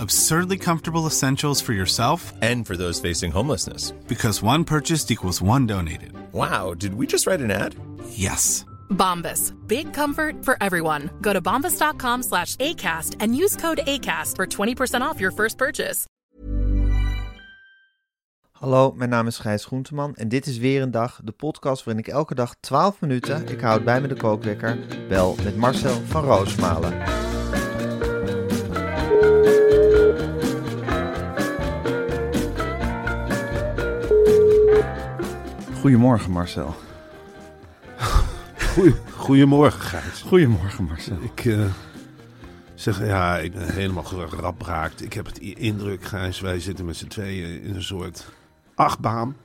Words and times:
Absurdly 0.00 0.58
comfortable 0.58 1.06
essentials 1.06 1.60
for 1.60 1.72
yourself 1.72 2.32
And 2.40 2.66
for 2.66 2.76
those 2.76 3.00
facing 3.00 3.32
homelessness. 3.32 3.92
because 4.06 4.42
one 4.42 4.64
purchased 4.64 5.10
equals 5.10 5.42
one 5.42 5.66
donated. 5.66 6.12
Wow, 6.32 6.74
did 6.74 6.94
we 6.94 7.06
just 7.06 7.26
write 7.26 7.40
an 7.40 7.50
ad? 7.50 7.74
Yes. 8.10 8.64
Bombas. 8.90 9.52
Big 9.66 9.92
comfort 9.92 10.44
for 10.44 10.56
everyone. 10.60 11.10
Go 11.20 11.32
to 11.32 11.40
bombas.com 11.40 12.22
slash 12.22 12.56
ACAST 12.56 13.16
and 13.20 13.34
use 13.36 13.56
code 13.56 13.80
ACAST 13.86 14.36
for 14.36 14.46
20% 14.46 15.00
off 15.02 15.20
your 15.20 15.32
first 15.32 15.56
purchase. 15.58 16.06
Hallo, 18.52 18.92
mijn 18.92 19.10
naam 19.10 19.26
is 19.26 19.38
Gijs 19.38 19.64
Groenteman 19.64 20.14
en 20.16 20.28
dit 20.28 20.46
is 20.46 20.58
weer 20.58 20.82
een 20.82 20.90
dag, 20.90 21.20
de 21.24 21.32
podcast 21.32 21.84
waarin 21.84 22.04
ik 22.04 22.10
elke 22.12 22.34
dag 22.34 22.54
12 22.60 23.00
minuten, 23.00 23.48
ik 23.48 23.60
houd 23.60 23.84
bij 23.84 24.00
me 24.00 24.08
de 24.08 24.14
kookwekker, 24.16 24.78
bel 25.08 25.36
met 25.44 25.56
Marcel 25.56 26.00
van 26.06 26.24
Roosmalen. 26.24 26.92
Goedemorgen 35.80 36.30
Marcel. 36.30 36.74
Goeie, 38.74 38.94
goedemorgen, 39.16 39.80
Gijs. 39.80 40.22
Goedemorgen 40.22 40.84
Marcel. 40.84 41.16
Ik 41.20 41.44
eh, 41.44 41.64
zeg, 42.74 43.06
ja, 43.06 43.38
ik 43.38 43.52
ben 43.52 43.72
helemaal 43.72 44.04
gerabraakt. 44.04 45.02
Ik 45.02 45.12
heb 45.12 45.26
het 45.26 45.38
indruk, 45.38 46.04
Gijs, 46.04 46.40
wij 46.40 46.60
zitten 46.60 46.84
met 46.84 46.96
z'n 46.96 47.06
tweeën 47.06 47.62
in 47.62 47.74
een 47.74 47.82
soort 47.82 48.28
achtbaan. 48.74 49.36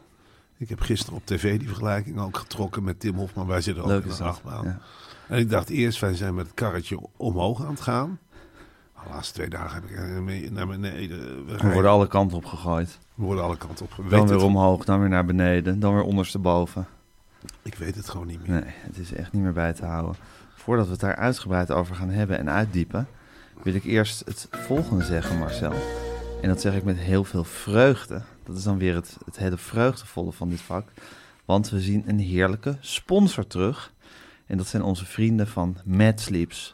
Ik 0.58 0.70
heb 0.70 0.80
gisteren 0.80 1.16
op 1.16 1.26
tv 1.26 1.58
die 1.58 1.68
vergelijking 1.68 2.20
ook 2.20 2.38
getrokken 2.38 2.84
met 2.84 3.00
Tim 3.00 3.16
Hofman. 3.16 3.48
Wij 3.48 3.62
zitten 3.62 3.84
ook 3.84 3.90
Leuk 3.90 4.06
in 4.06 4.12
een 4.12 4.22
achtbaan. 4.22 4.66
Ja. 4.66 4.80
En 5.28 5.40
ik 5.40 5.50
dacht 5.50 5.70
eerst, 5.70 6.00
wij 6.00 6.16
zijn 6.16 6.34
met 6.36 6.46
het 6.46 6.56
karretje 6.56 7.00
omhoog 7.18 7.62
aan 7.64 7.70
het 7.70 7.82
gaan. 7.82 8.20
De 9.04 9.10
laatste 9.10 9.34
twee 9.34 9.50
dagen 9.50 9.74
heb 9.82 9.90
ik 9.90 10.22
mee 10.22 10.52
naar 10.52 10.68
beneden. 10.68 11.46
We, 11.46 11.72
worden 11.74 11.92
alle 11.92 12.08
kanten 12.08 12.38
op 12.38 12.46
gegooid. 12.46 13.00
we 13.16 13.24
worden 13.24 13.44
alle 13.44 13.58
kanten 13.58 13.86
op. 13.86 13.92
We 13.96 14.10
Dan 14.10 14.26
weer 14.28 14.36
het- 14.36 14.46
omhoog, 14.46 14.86
dan 14.86 15.00
weer 15.00 15.10
naar 15.10 15.26
beneden, 15.26 15.80
dan 15.80 15.94
weer 15.94 16.04
ondersteboven. 16.04 16.88
Ik 17.62 17.76
weet 17.76 17.96
het 17.96 18.10
gewoon 18.10 18.28
niet 18.28 18.48
meer. 18.48 18.62
Nee, 18.62 18.74
het 18.76 18.98
is 18.98 19.14
echt 19.14 19.32
niet 19.32 19.42
meer 19.42 19.54
bij 19.54 19.74
te 19.74 19.86
houden. 19.86 20.16
Voordat 20.56 20.86
we 20.86 20.92
het 20.92 21.02
daar 21.02 21.16
uitgebreid 21.16 21.72
over 21.72 21.96
gaan 21.96 22.10
hebben 22.10 22.38
en 22.38 22.50
uitdiepen, 22.50 23.08
wil 23.64 23.74
ik 23.74 23.84
eerst 23.84 24.20
het 24.26 24.48
volgende 24.52 25.04
zeggen, 25.04 25.38
Marcel. 25.38 25.74
En 26.42 26.50
dat 26.50 26.62
zeg 26.62 26.76
ik 26.76 26.84
met 26.84 26.98
heel 26.98 27.24
veel 27.24 27.44
vreugde. 27.44 28.22
Dat 28.46 28.58
is 28.58 28.64
dan 28.64 28.78
weer 28.78 28.96
het, 28.96 29.18
het 29.26 29.38
hele 29.38 29.58
vreugdevolle 29.58 30.32
van 30.32 30.50
dit 30.50 30.62
vak. 30.62 30.88
Want 31.46 31.70
we 31.70 31.80
zien 31.80 32.04
een 32.08 32.20
heerlijke 32.20 32.78
sponsor 32.80 33.48
terug. 33.48 33.92
En 34.46 34.58
dat 34.58 34.68
zijn 34.68 34.84
onze 34.84 35.06
vrienden 35.06 35.48
van 35.48 35.78
Mad 35.86 36.20
Sleeps. 36.20 36.74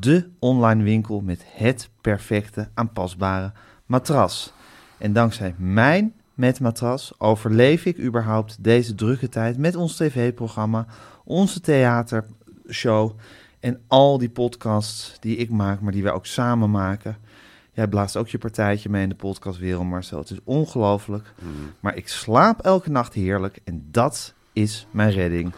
De 0.00 0.28
online 0.38 0.82
winkel 0.82 1.20
met 1.20 1.44
het 1.46 1.90
perfecte 2.00 2.68
aanpasbare 2.74 3.52
matras. 3.86 4.52
En 4.98 5.12
dankzij 5.12 5.54
mijn 5.58 6.14
met 6.34 6.60
matras 6.60 7.12
overleef 7.18 7.84
ik 7.84 7.98
überhaupt 7.98 8.64
deze 8.64 8.94
drukke 8.94 9.28
tijd 9.28 9.58
met 9.58 9.76
ons 9.76 9.96
tv-programma, 9.96 10.86
onze 11.24 11.60
theatershow 11.60 13.12
en 13.60 13.80
al 13.86 14.18
die 14.18 14.30
podcasts 14.30 15.16
die 15.20 15.36
ik 15.36 15.50
maak, 15.50 15.80
maar 15.80 15.92
die 15.92 16.02
wij 16.02 16.12
ook 16.12 16.26
samen 16.26 16.70
maken. 16.70 17.16
Jij 17.72 17.88
blaast 17.88 18.16
ook 18.16 18.28
je 18.28 18.38
partijtje 18.38 18.88
mee 18.88 19.02
in 19.02 19.08
de 19.08 19.14
podcastwereld, 19.14 19.86
Marcel. 19.86 20.18
Het 20.18 20.30
is 20.30 20.38
ongelooflijk. 20.44 21.32
Maar 21.80 21.96
ik 21.96 22.08
slaap 22.08 22.60
elke 22.60 22.90
nacht 22.90 23.14
heerlijk 23.14 23.60
en 23.64 23.88
dat 23.90 24.34
is 24.52 24.86
mijn 24.90 25.10
redding. 25.10 25.52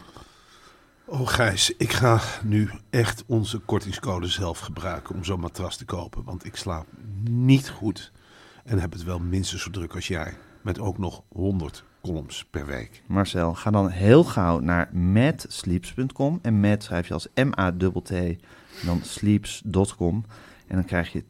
Oh 1.07 1.29
Gijs, 1.29 1.77
ik 1.77 1.93
ga 1.93 2.21
nu 2.43 2.71
echt 2.91 3.25
onze 3.27 3.59
kortingscode 3.59 4.27
zelf 4.27 4.59
gebruiken 4.59 5.15
om 5.15 5.25
zo'n 5.25 5.41
matras 5.41 5.77
te 5.77 5.85
kopen. 5.85 6.25
Want 6.25 6.45
ik 6.45 6.57
slaap 6.57 6.87
niet 7.31 7.71
goed 7.71 8.13
en 8.65 8.79
heb 8.79 8.93
het 8.93 9.05
wel 9.05 9.19
minstens 9.19 9.63
zo 9.63 9.71
druk 9.71 9.95
als 9.95 10.09
jij. 10.09 10.35
Met 10.63 10.79
ook 10.79 10.99
nog 10.99 11.23
100 11.29 11.85
columns 12.03 12.45
per 12.51 12.67
week. 12.67 13.03
Marcel, 13.07 13.55
ga 13.55 13.71
dan 13.71 13.89
heel 13.89 14.25
gauw 14.25 14.59
naar 14.59 14.97
madsleeps.com. 14.97 16.39
En 16.43 16.61
mad 16.61 16.83
schrijf 16.83 17.09
je 17.09 17.15
als 17.15 17.29
M-A-T-T 17.35 18.13
dan 18.85 19.01
sleeps.com. 19.03 20.25
En 20.67 20.75
dan 20.77 20.85
krijg 20.85 21.13
je 21.13 21.25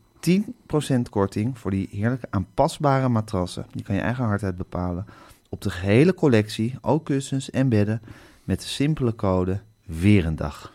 10% 0.98 1.00
korting 1.10 1.58
voor 1.58 1.70
die 1.70 1.88
heerlijke 1.90 2.26
aanpasbare 2.30 3.08
matrassen. 3.08 3.66
Die 3.70 3.82
kan 3.84 3.94
je 3.94 4.00
eigen 4.00 4.24
hardheid 4.24 4.56
bepalen. 4.56 5.06
Op 5.48 5.60
de 5.60 5.70
gehele 5.70 6.14
collectie, 6.14 6.78
ook 6.80 7.04
kussens 7.04 7.50
en 7.50 7.68
bedden. 7.68 8.00
Met 8.44 8.60
de 8.60 8.66
simpele 8.66 9.14
code 9.14 9.60
weer 9.84 10.26
een 10.26 10.36
dag. 10.36 10.72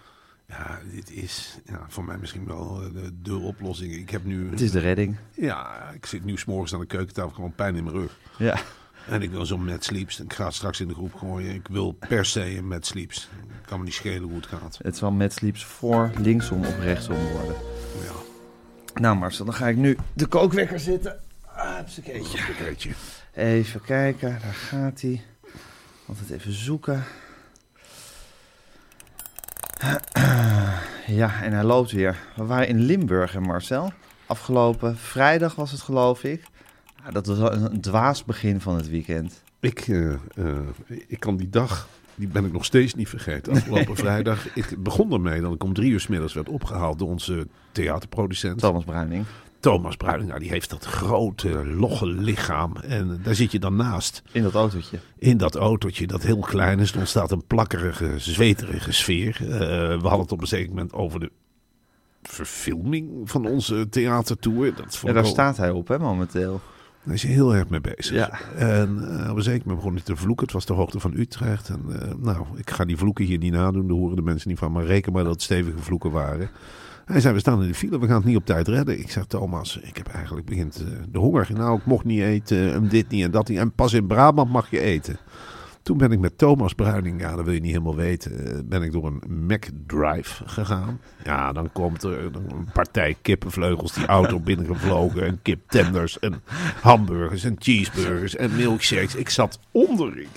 Ja, 0.47 0.79
dit 0.91 1.11
is 1.11 1.57
ja, 1.65 1.85
voor 1.87 2.03
mij 2.03 2.17
misschien 2.17 2.45
wel 2.45 2.81
eh, 2.81 2.93
de, 2.93 3.21
de 3.21 3.37
oplossing. 3.37 3.93
Ik 3.93 4.09
heb 4.09 4.25
nu... 4.25 4.49
Het 4.49 4.61
is 4.61 4.71
de 4.71 4.79
redding. 4.79 5.17
Ja, 5.33 5.89
ik 5.93 6.05
zit 6.05 6.23
nu 6.23 6.37
s'morgens 6.37 6.73
aan 6.73 6.79
de 6.79 6.85
keukentafel, 6.85 7.31
gewoon 7.31 7.55
pijn 7.55 7.75
in 7.75 7.83
mijn 7.83 7.95
rug. 7.95 8.17
Ja. 8.37 8.59
En 9.07 9.21
ik 9.21 9.31
wil 9.31 9.45
zo'n 9.45 9.65
Mad 9.65 9.83
Sleeps. 9.83 10.19
Ik 10.19 10.33
ga 10.33 10.45
het 10.45 10.53
straks 10.53 10.79
in 10.79 10.87
de 10.87 10.93
groep 10.93 11.13
gooien. 11.13 11.53
Ik 11.53 11.67
wil 11.67 11.91
per 11.91 12.25
se 12.25 12.57
een 12.57 12.67
Mad 12.67 12.85
Sleeps. 12.85 13.29
Ik 13.61 13.65
kan 13.65 13.79
me 13.79 13.85
niet 13.85 13.93
schelen 13.93 14.23
hoe 14.23 14.35
het 14.35 14.45
gaat. 14.45 14.79
Het 14.81 14.97
zal 14.97 15.11
met 15.11 15.33
sleeps 15.33 15.65
voor 15.65 16.11
linksom 16.17 16.59
of 16.59 16.79
rechtsom 16.79 17.15
worden. 17.15 17.55
Ja, 18.03 18.11
Nou 19.01 19.17
Marcel, 19.17 19.45
dan 19.45 19.53
ga 19.53 19.67
ik 19.67 19.75
nu 19.75 19.97
de 20.13 20.25
kookwekker 20.25 20.79
zitten. 20.79 21.19
Ah, 21.45 21.77
een. 22.05 22.25
Even 23.33 23.81
kijken, 23.81 24.29
daar 24.29 24.53
gaat 24.53 25.01
hij. 25.01 25.21
Altijd 26.05 26.29
even 26.29 26.53
zoeken. 26.53 27.03
Ja, 31.07 31.41
en 31.41 31.53
hij 31.53 31.63
loopt 31.63 31.91
weer. 31.91 32.17
We 32.35 32.45
waren 32.45 32.67
in 32.67 32.79
Limburg, 32.79 33.31
hè 33.31 33.39
Marcel? 33.39 33.91
Afgelopen 34.25 34.97
vrijdag 34.97 35.55
was 35.55 35.71
het, 35.71 35.81
geloof 35.81 36.23
ik. 36.23 36.43
Dat 37.11 37.25
was 37.25 37.55
een 37.55 37.81
dwaas 37.81 38.25
begin 38.25 38.61
van 38.61 38.75
het 38.75 38.89
weekend. 38.89 39.43
Ik, 39.59 39.79
eh, 39.79 40.13
eh, 40.13 40.17
ik 41.07 41.19
kan 41.19 41.37
die 41.37 41.49
dag, 41.49 41.87
die 42.15 42.27
ben 42.27 42.45
ik 42.45 42.51
nog 42.51 42.65
steeds 42.65 42.93
niet 42.93 43.09
vergeten. 43.09 43.53
Afgelopen 43.55 43.95
vrijdag. 43.95 44.55
Ik 44.55 44.83
begon 44.83 45.11
ermee 45.11 45.41
dat 45.41 45.53
ik 45.53 45.63
om 45.63 45.73
drie 45.73 45.91
uur 45.91 45.99
's 45.99 46.07
middags 46.07 46.33
werd 46.33 46.49
opgehaald 46.49 46.99
door 46.99 47.09
onze 47.09 47.47
theaterproducent. 47.71 48.59
Thomas 48.59 48.83
Bruining. 48.83 49.25
Thomas 49.59 49.95
Bruining. 49.95 50.27
Nou, 50.29 50.41
die 50.41 50.49
heeft 50.49 50.69
dat 50.69 50.85
grote, 50.85 51.65
logge 51.65 52.05
lichaam. 52.05 52.75
En 52.75 53.19
daar 53.23 53.35
zit 53.35 53.51
je 53.51 53.59
dan 53.59 53.75
naast. 53.75 54.21
In 54.31 54.43
dat 54.43 54.53
autootje. 54.53 54.99
In 55.17 55.37
dat 55.37 55.55
autootje, 55.55 56.07
dat 56.07 56.23
heel 56.23 56.39
klein 56.39 56.79
is, 56.79 56.91
er 56.91 56.99
ontstaat 56.99 57.31
een 57.31 57.45
plakkerige, 57.47 58.13
zweterige 58.17 58.91
sfeer. 58.91 59.37
Eh, 59.41 59.47
we 60.01 60.07
hadden 60.07 60.19
het 60.19 60.31
op 60.31 60.41
een 60.41 60.47
zeker 60.47 60.69
moment 60.69 60.93
over 60.93 61.19
de 61.19 61.31
verfilming 62.23 63.29
van 63.29 63.45
onze 63.45 63.89
theatertour. 63.89 64.75
Dat 64.75 64.99
Ja, 65.03 65.13
daar 65.13 65.25
staat 65.25 65.57
hij 65.57 65.69
op, 65.69 65.87
hè, 65.87 65.99
momenteel. 65.99 66.61
Daar 67.03 67.13
is 67.13 67.23
hij 67.23 67.31
heel 67.31 67.55
erg 67.55 67.69
mee 67.69 67.81
bezig. 67.81 68.15
Ja. 68.15 68.39
En 68.55 69.19
eh, 69.23 69.31
op 69.31 69.37
een 69.37 69.43
zeker 69.43 69.61
moment 69.61 69.77
begon 69.77 69.93
hij 69.93 70.03
te 70.03 70.15
vloeken. 70.15 70.45
Het 70.45 70.53
was 70.53 70.65
de 70.65 70.73
hoogte 70.73 70.99
van 70.99 71.13
Utrecht. 71.15 71.69
En 71.69 71.81
eh, 71.89 72.13
nou, 72.17 72.45
ik 72.55 72.69
ga 72.69 72.85
die 72.85 72.97
vloeken 72.97 73.25
hier 73.25 73.37
niet 73.37 73.51
nadoen. 73.51 73.87
Daar 73.87 73.97
horen 73.97 74.15
de 74.15 74.21
mensen 74.21 74.49
niet 74.49 74.59
van. 74.59 74.71
Maar 74.71 74.85
reken 74.85 75.13
maar 75.13 75.23
dat 75.23 75.33
het 75.33 75.41
stevige 75.41 75.77
vloeken 75.77 76.11
waren. 76.11 76.49
Hij 77.09 77.19
zei, 77.19 77.33
we 77.33 77.39
staan 77.39 77.61
in 77.61 77.67
de 77.67 77.73
file. 77.73 77.99
We 77.99 78.07
gaan 78.07 78.15
het 78.15 78.25
niet 78.25 78.35
op 78.35 78.45
tijd 78.45 78.67
redden. 78.67 78.99
Ik 78.99 79.11
zeg, 79.11 79.25
Thomas, 79.25 79.77
ik 79.77 79.97
heb 79.97 80.07
eigenlijk 80.07 80.45
begint 80.45 80.75
eh, 80.75 80.97
de 81.11 81.17
honger. 81.17 81.47
Nou, 81.53 81.77
ik 81.77 81.85
mocht 81.85 82.05
niet 82.05 82.21
eten. 82.21 82.73
En 82.73 82.87
dit 82.87 83.09
niet 83.09 83.23
en 83.23 83.31
dat 83.31 83.47
niet. 83.47 83.57
En 83.57 83.71
pas 83.71 83.93
in 83.93 84.07
Brabant 84.07 84.51
mag 84.51 84.71
je 84.71 84.79
eten. 84.79 85.17
Toen 85.89 85.97
ben 85.97 86.11
ik 86.11 86.19
met 86.19 86.37
Thomas 86.37 86.73
Bruining, 86.73 87.21
ja, 87.21 87.35
dat 87.35 87.45
wil 87.45 87.53
je 87.53 87.59
niet 87.59 87.71
helemaal 87.71 87.95
weten, 87.95 88.45
eh, 88.45 88.59
ben 88.65 88.81
ik 88.81 88.91
door 88.91 89.05
een 89.05 89.21
McDrive 89.45 90.43
gegaan. 90.45 90.99
Ja, 91.23 91.51
dan 91.51 91.71
komt 91.71 92.03
er 92.03 92.23
een 92.25 92.69
partij 92.73 93.15
kippenvleugels 93.21 93.93
die 93.93 94.05
auto 94.05 94.39
binnengevlogen. 94.49 95.25
En 95.25 95.39
kiptenders 95.41 96.19
en 96.19 96.41
hamburgers 96.81 97.43
en 97.43 97.55
cheeseburgers 97.59 98.35
en 98.35 98.55
milkshakes. 98.55 99.15
Ik 99.15 99.29
zat 99.29 99.59
onder. 99.71 100.19
Ik 100.19 100.27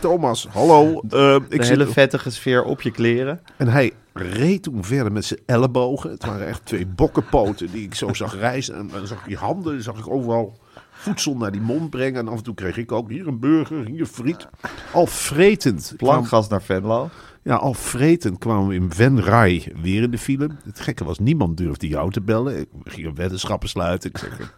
Thomas, 0.00 0.46
hallo. 0.50 1.02
eh, 1.08 1.34
ik 1.34 1.62
zit 1.62 1.68
hele 1.68 1.86
vettige 1.86 2.30
sfeer 2.30 2.64
op 2.64 2.82
je 2.82 2.90
kleren. 2.90 3.40
en 3.56 3.68
hij 3.68 3.92
reed 4.12 4.62
toen 4.62 4.84
verder 4.84 5.12
met 5.12 5.24
zijn 5.24 5.40
ellebogen. 5.46 6.10
Het 6.10 6.24
waren 6.24 6.46
echt 6.46 6.66
twee 6.66 6.86
bokkenpoten 6.86 7.70
die 7.70 7.84
ik 7.84 7.94
zo 7.94 8.14
zag 8.14 8.38
reizen. 8.48 8.74
En 8.74 8.88
dan 8.92 9.06
zag 9.06 9.18
ik 9.18 9.26
die 9.26 9.36
handen, 9.36 9.82
zag 9.82 9.98
ik 9.98 10.10
overal 10.10 10.58
voedsel 11.00 11.36
naar 11.36 11.52
die 11.52 11.60
mond 11.60 11.90
brengen. 11.90 12.20
En 12.20 12.28
af 12.28 12.36
en 12.36 12.42
toe 12.42 12.54
kreeg 12.54 12.76
ik 12.76 12.92
ook 12.92 13.10
hier 13.10 13.26
een 13.26 13.38
burger, 13.40 13.86
hier 13.86 14.06
friet. 14.06 14.48
Al 14.92 15.06
vretend. 15.06 15.94
Plankgas 15.96 16.48
naar 16.48 16.62
Venlo. 16.62 17.10
ja, 17.42 17.54
al 17.54 17.74
vretend 17.74 18.38
kwamen 18.38 18.68
we 18.68 18.74
in 18.74 18.92
Venray 18.92 19.72
weer 19.82 20.02
in 20.02 20.10
de 20.10 20.18
file. 20.18 20.50
Het 20.64 20.80
gekke 20.80 21.04
was, 21.04 21.18
niemand 21.18 21.56
durfde 21.56 21.88
jou 21.88 22.10
te 22.10 22.20
bellen. 22.20 22.58
Ik 22.60 22.68
ging 22.84 23.06
een 23.06 23.14
weddenschappen 23.14 23.68
sluiten. 23.68 24.10
Ik 24.10 24.18
zeg, 24.18 24.38
ik 24.38 24.48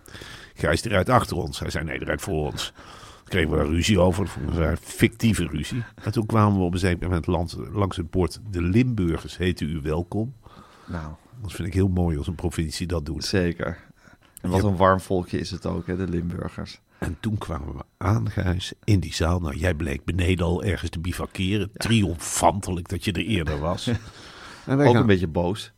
Gijs 0.55 0.83
rijdt 0.83 1.09
achter 1.09 1.37
ons. 1.37 1.59
Hij 1.59 1.71
zei 1.71 1.85
nee, 1.85 1.99
rijdt 1.99 2.23
voor 2.23 2.47
ons. 2.51 2.73
Kregen 3.25 3.51
we 3.51 3.57
daar 3.57 3.67
ruzie 3.67 3.99
over. 4.01 4.31
Een 4.57 4.77
fictieve 4.77 5.47
ruzie. 5.47 5.83
En 6.03 6.13
toen 6.13 6.27
kwamen 6.27 6.59
we 6.59 6.65
op 6.65 6.73
een 6.73 6.79
zeker 6.79 7.07
moment 7.09 7.27
langs, 7.27 7.57
langs 7.73 7.97
het 7.97 8.11
bord. 8.11 8.41
De 8.51 8.63
Limburgers 8.63 9.37
heten 9.37 9.69
u 9.69 9.81
welkom. 9.83 10.35
Nou, 10.87 11.13
Dat 11.43 11.53
vind 11.53 11.69
ik 11.69 11.75
heel 11.75 11.89
mooi 11.89 12.19
als 12.19 12.27
een 12.27 12.35
provincie 12.35 12.87
dat 12.87 13.07
doet. 13.07 13.25
zeker. 13.25 13.79
En 14.43 14.51
wat 14.51 14.63
een 14.65 14.77
warm 14.77 15.01
volkje 15.01 15.39
is 15.39 15.51
het 15.51 15.67
ook, 15.67 15.87
hè, 15.87 15.97
de 15.97 16.09
Limburgers. 16.09 16.81
En 16.99 17.17
toen 17.21 17.39
kwamen 17.39 17.75
we 17.77 17.83
aan, 17.97 18.31
Gijs, 18.31 18.73
in 18.85 19.01
die 19.01 19.15
zaal. 19.15 19.41
Nou, 19.41 19.57
jij 19.57 19.75
bleek 19.75 20.05
beneden 20.05 20.47
al 20.47 20.63
ergens 20.65 20.91
te 20.91 20.99
bivakeren. 21.01 21.71
Triomfantelijk 21.75 22.89
dat 22.89 23.05
je 23.05 23.13
er 23.13 23.25
eerder 23.27 23.59
was. 23.59 23.87
En 24.67 24.79
Ook 24.81 24.87
gaan- 24.87 24.97
een 24.97 25.07
beetje 25.07 25.27
boos. 25.27 25.73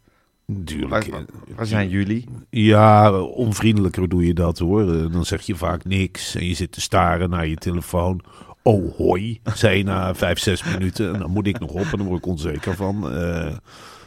Natuurlijk. 0.47 1.11
Waar, 1.11 1.25
waar 1.57 1.67
zijn 1.67 1.89
jullie? 1.89 2.25
Ja, 2.51 3.21
onvriendelijker 3.21 4.09
doe 4.09 4.27
je 4.27 4.35
dat 4.35 4.59
hoor. 4.59 4.95
Eh, 4.95 5.13
Dan 5.13 5.25
zeg 5.25 5.43
je 5.43 5.57
vaak 5.57 5.85
niks 5.85 6.35
en 6.35 6.47
je 6.47 6.55
zit 6.55 6.73
te 6.73 6.81
staren 6.81 7.31
naar 7.31 7.47
je 7.47 7.57
telefoon. 7.57 8.21
Oh 8.63 8.97
hoi, 8.97 9.41
zei 9.55 9.77
je 9.79 9.85
na 9.85 10.15
vijf, 10.25 10.39
zes 10.39 10.65
minuten. 10.65 11.13
En 11.15 11.19
dan 11.21 11.31
moet 11.31 11.47
ik 11.47 11.59
nog 11.61 11.71
op 11.71 11.85
en 11.93 11.99
dan 11.99 12.07
word 12.07 12.19
ik 12.19 12.27
onzeker 12.27 12.75
van. 12.77 13.13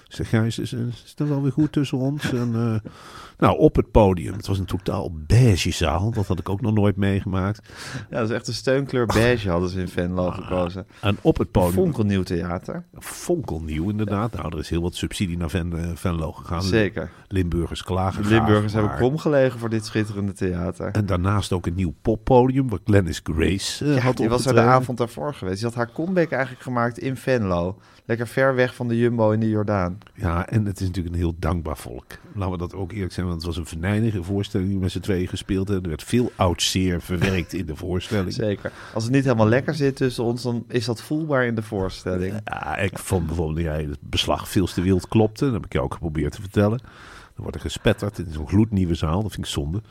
Ik 0.07 0.13
zeg, 0.13 0.29
Gijs, 0.29 0.59
is, 0.59 0.73
is 0.73 1.13
het 1.17 1.27
wel 1.29 1.41
weer 1.41 1.51
goed 1.51 1.71
tussen 1.71 1.97
ons? 1.97 2.31
En, 2.33 2.51
eh, 2.55 2.91
nou, 3.37 3.57
op 3.57 3.75
het 3.75 3.91
podium. 3.91 4.33
Het 4.33 4.47
was 4.47 4.59
een 4.59 4.65
totaal 4.65 5.11
beige 5.13 5.71
zaal. 5.71 6.11
Dat 6.11 6.27
had 6.27 6.39
ik 6.39 6.49
ook 6.49 6.61
nog 6.61 6.73
nooit 6.73 6.95
meegemaakt. 6.95 7.69
Ja, 8.09 8.19
dat 8.19 8.29
is 8.29 8.35
echt 8.35 8.47
een 8.47 8.53
steunkleur 8.53 9.05
beige 9.05 9.49
hadden 9.49 9.69
ze 9.69 9.79
in 9.79 9.87
Venlo 9.87 10.31
gekozen. 10.31 10.87
En 11.01 11.17
op 11.21 11.37
het 11.37 11.51
podium... 11.51 11.73
Fonkelnieuw 11.73 12.23
theater. 12.23 12.83
Fonkelnieuw 12.99 13.89
inderdaad. 13.89 14.33
Nou, 14.33 14.47
er 14.53 14.59
is 14.59 14.69
heel 14.69 14.81
wat 14.81 14.95
subsidie 14.95 15.37
naar 15.37 15.49
Ven, 15.49 15.73
eh, 15.79 15.89
Venlo 15.95 16.31
gegaan. 16.31 16.63
Zeker. 16.63 17.11
Limburgers 17.27 17.83
klagen 17.83 18.23
De 18.23 18.29
Limburgers 18.29 18.73
hebben 18.73 18.89
maar- 18.91 18.99
krom 18.99 19.17
gelegen 19.17 19.59
voor 19.59 19.69
dit 19.69 19.85
schitterende 19.85 20.33
theater. 20.33 20.91
En 20.91 21.05
daarnaast 21.05 21.53
ook 21.53 21.65
een 21.65 21.75
nieuw 21.75 21.93
poppodium 22.01 22.69
waar 22.69 22.79
Glennis 22.85 23.21
Grace 23.23 23.85
eh, 23.85 23.95
Ja, 23.95 24.01
had 24.01 24.17
die 24.17 24.29
was 24.29 24.45
er 24.45 24.53
de 24.53 24.61
avond 24.61 24.97
daarvoor 24.97 25.33
geweest. 25.33 25.55
Die 25.57 25.65
had 25.65 25.75
haar 25.75 25.91
comeback 25.91 26.31
eigenlijk 26.31 26.63
gemaakt 26.63 26.97
in 26.99 27.17
Venlo. 27.17 27.77
Lekker 28.05 28.27
ver 28.27 28.55
weg 28.55 28.75
van 28.75 28.87
de 28.87 28.97
Jumbo 28.97 29.31
in 29.31 29.39
de 29.39 29.49
Jordaan. 29.49 29.97
Ja, 30.13 30.47
en 30.47 30.65
het 30.65 30.79
is 30.79 30.87
natuurlijk 30.87 31.15
een 31.15 31.21
heel 31.21 31.35
dankbaar 31.39 31.77
volk. 31.77 32.05
Laten 32.33 32.51
we 32.51 32.57
dat 32.57 32.73
ook 32.75 32.91
eerlijk 32.91 33.13
zijn, 33.13 33.26
want 33.27 33.35
het 33.41 33.45
was 33.45 33.57
een 33.57 33.65
venijnige 33.65 34.23
voorstelling 34.23 34.69
die 34.69 34.79
met 34.79 34.91
z'n 34.91 34.99
tweeën 34.99 35.27
gespeeld 35.27 35.67
hebben. 35.67 35.83
Er 35.83 35.89
werd 35.97 36.03
veel 36.09 36.31
oud 36.35 36.61
zeer 36.61 37.01
verwerkt 37.01 37.53
in 37.53 37.65
de 37.65 37.75
voorstelling. 37.75 38.33
Zeker. 38.33 38.71
Als 38.93 39.03
het 39.03 39.13
niet 39.13 39.23
helemaal 39.23 39.47
lekker 39.47 39.73
zit 39.75 39.95
tussen 39.95 40.23
ons, 40.23 40.41
dan 40.43 40.65
is 40.67 40.85
dat 40.85 41.01
voelbaar 41.01 41.45
in 41.45 41.55
de 41.55 41.63
voorstelling. 41.63 42.33
Ja, 42.43 42.77
ik 42.77 42.99
vond 42.99 43.25
bijvoorbeeld 43.25 43.55
dat 43.57 43.65
jij 43.65 43.83
het 43.83 43.99
beslag 44.01 44.49
veel 44.49 44.65
te 44.65 44.81
wild 44.81 45.07
klopte. 45.07 45.43
Dat 45.45 45.53
heb 45.53 45.65
ik 45.65 45.73
jou 45.73 45.85
ook 45.85 45.93
geprobeerd 45.93 46.31
te 46.31 46.41
vertellen. 46.41 46.77
Dan 46.77 47.45
wordt 47.45 47.55
er 47.55 47.61
gespetterd 47.61 48.17
in 48.19 48.31
zo'n 48.31 48.47
gloednieuwe 48.47 48.95
zaal. 48.95 49.21
Dat 49.21 49.31
vind 49.31 49.45
ik 49.45 49.51
zonde. 49.51 49.81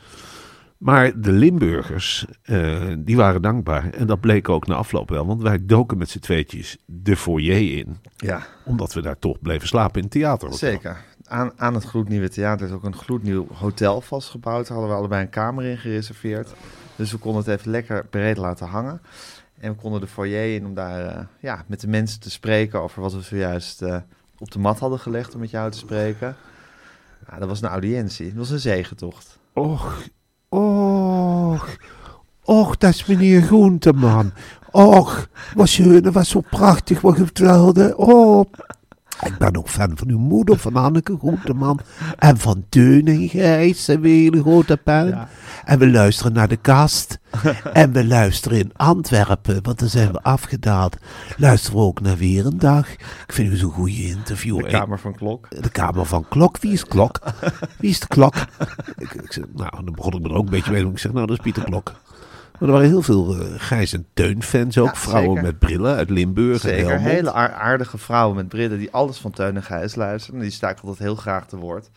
Maar 0.77 1.21
de 1.21 1.31
Limburgers, 1.31 2.25
eh, 2.43 2.83
die 2.97 3.15
waren 3.15 3.41
dankbaar. 3.41 3.89
En 3.89 4.07
dat 4.07 4.19
bleek 4.19 4.49
ook 4.49 4.67
na 4.67 4.75
afloop 4.75 5.09
wel. 5.09 5.25
Want 5.25 5.41
wij 5.41 5.65
doken 5.65 5.97
met 5.97 6.09
z'n 6.09 6.19
tweetjes 6.19 6.77
de 6.85 7.15
foyer 7.15 7.77
in. 7.77 7.97
Ja, 8.17 8.45
Omdat 8.65 8.93
we 8.93 9.01
daar 9.01 9.19
toch 9.19 9.39
bleven 9.41 9.67
slapen 9.67 9.95
in 9.95 10.01
het 10.03 10.11
theater. 10.11 10.53
zeker. 10.53 11.03
Aan, 11.27 11.51
aan 11.55 11.73
het 11.73 11.83
gloednieuwe 11.83 12.29
theater 12.29 12.67
is 12.67 12.73
ook 12.73 12.83
een 12.83 12.95
gloednieuw 12.95 13.47
hotel 13.53 14.01
vastgebouwd. 14.01 14.67
Daar 14.67 14.77
hadden 14.77 14.93
we 14.93 14.99
allebei 14.99 15.21
een 15.21 15.29
kamer 15.29 15.63
in 15.63 15.77
gereserveerd. 15.77 16.53
Dus 16.95 17.11
we 17.11 17.17
konden 17.17 17.43
het 17.43 17.59
even 17.59 17.71
lekker 17.71 18.05
breed 18.05 18.37
laten 18.37 18.67
hangen. 18.67 19.01
En 19.59 19.71
we 19.71 19.77
konden 19.77 20.01
de 20.01 20.07
foyer 20.07 20.55
in 20.55 20.65
om 20.65 20.73
daar 20.73 21.05
eh, 21.05 21.23
ja, 21.39 21.63
met 21.67 21.81
de 21.81 21.87
mensen 21.87 22.19
te 22.19 22.29
spreken 22.29 22.81
over 22.81 23.01
wat 23.01 23.13
we 23.13 23.21
zojuist 23.21 23.81
eh, 23.81 23.97
op 24.37 24.51
de 24.51 24.59
mat 24.59 24.79
hadden 24.79 24.99
gelegd 24.99 25.33
om 25.33 25.39
met 25.39 25.49
jou 25.49 25.71
te 25.71 25.77
spreken. 25.77 26.35
Ja, 27.29 27.39
dat 27.39 27.47
was 27.47 27.61
een 27.61 27.69
audiëntie. 27.69 28.27
Dat 28.27 28.37
was 28.37 28.49
een 28.49 28.59
zegentocht. 28.59 29.39
Och, 29.53 30.03
och, 30.49 31.77
och, 32.43 32.77
dat 32.77 32.93
is 32.93 33.05
meneer 33.05 33.41
Groenteman. 33.41 34.31
Och, 34.71 35.27
wat 35.55 35.69
schön, 35.69 36.01
dat 36.01 36.13
was 36.13 36.29
zo 36.29 36.41
prachtig 36.41 37.01
wat 37.01 37.17
je 37.17 37.23
vertelde. 37.23 37.97
Oh, 37.97 38.45
ik 39.21 39.37
ben 39.37 39.57
ook 39.57 39.69
fan 39.69 39.91
van 39.97 40.09
uw 40.09 40.19
moeder, 40.19 40.57
van 40.57 40.75
Anneke 40.75 41.17
Groenteman. 41.17 41.79
En 42.17 42.37
van 42.37 42.65
Teun 42.69 43.07
en 43.07 43.29
Gijs, 43.29 43.87
een 43.87 44.03
hele 44.03 44.41
grote 44.41 44.77
pen. 44.77 45.27
En 45.65 45.79
we 45.79 45.91
luisteren 45.91 46.33
naar 46.33 46.47
de 46.47 46.55
kast. 46.55 47.19
en 47.73 47.91
we 47.91 48.05
luisteren 48.05 48.57
in 48.57 48.71
Antwerpen, 48.75 49.59
want 49.63 49.79
daar 49.79 49.89
zijn 49.89 50.11
we 50.11 50.21
afgedaald. 50.21 50.97
Luisteren 51.37 51.79
we 51.79 51.85
ook 51.85 52.01
naar 52.01 52.17
Weer 52.17 52.45
een 52.45 52.59
Dag. 52.59 52.91
Ik 52.91 53.33
vind 53.33 53.53
u 53.53 53.55
zo'n 53.55 53.71
goede 53.71 54.07
interview. 54.07 54.63
De 54.63 54.69
Kamer 54.69 54.99
van 54.99 55.15
Klok. 55.15 55.47
De 55.61 55.69
kamer 55.69 56.05
van 56.05 56.25
Klok. 56.29 56.59
Wie 56.59 56.71
is 56.71 56.85
Klok? 56.85 57.19
Wie 57.77 57.89
is 57.89 57.99
de 57.99 58.07
Klok? 58.07 58.35
ik, 58.97 59.13
ik 59.13 59.33
zeg, 59.33 59.43
nou, 59.53 59.69
dan 59.71 59.93
begon 59.93 60.13
ik 60.13 60.21
me 60.21 60.29
er 60.29 60.35
ook 60.35 60.45
een 60.45 60.49
beetje 60.49 60.71
mee. 60.71 60.87
Ik 60.87 60.99
zeg, 60.99 61.13
nou, 61.13 61.27
dat 61.27 61.37
is 61.37 61.43
Pieter 61.43 61.63
Klok. 61.63 61.93
Maar 62.59 62.69
er 62.69 62.75
waren 62.75 62.87
heel 62.89 63.01
veel 63.01 63.35
eh, 63.39 63.45
Gijs 63.57 63.93
en 63.93 64.05
Teun 64.13 64.43
fans 64.43 64.77
ook. 64.77 64.85
Ja, 64.85 64.95
vrouwen 64.95 65.35
zeker. 65.35 65.43
met 65.51 65.59
brillen 65.59 65.95
uit 65.95 66.09
Limburg 66.09 66.65
en 66.65 66.79
Helmond. 66.79 67.01
hele 67.01 67.31
aar- 67.33 67.53
aardige 67.53 67.97
vrouwen 67.97 68.35
met 68.35 68.47
brillen 68.47 68.77
die 68.79 68.91
alles 68.91 69.17
van 69.17 69.31
Teun 69.31 69.55
en 69.55 69.63
Gijs 69.63 69.95
luisteren. 69.95 70.39
Die 70.39 70.49
sta 70.51 70.69
ik 70.69 70.79
altijd 70.79 70.99
heel 70.99 71.15
graag 71.15 71.47
te 71.47 71.57
woord. 71.57 71.89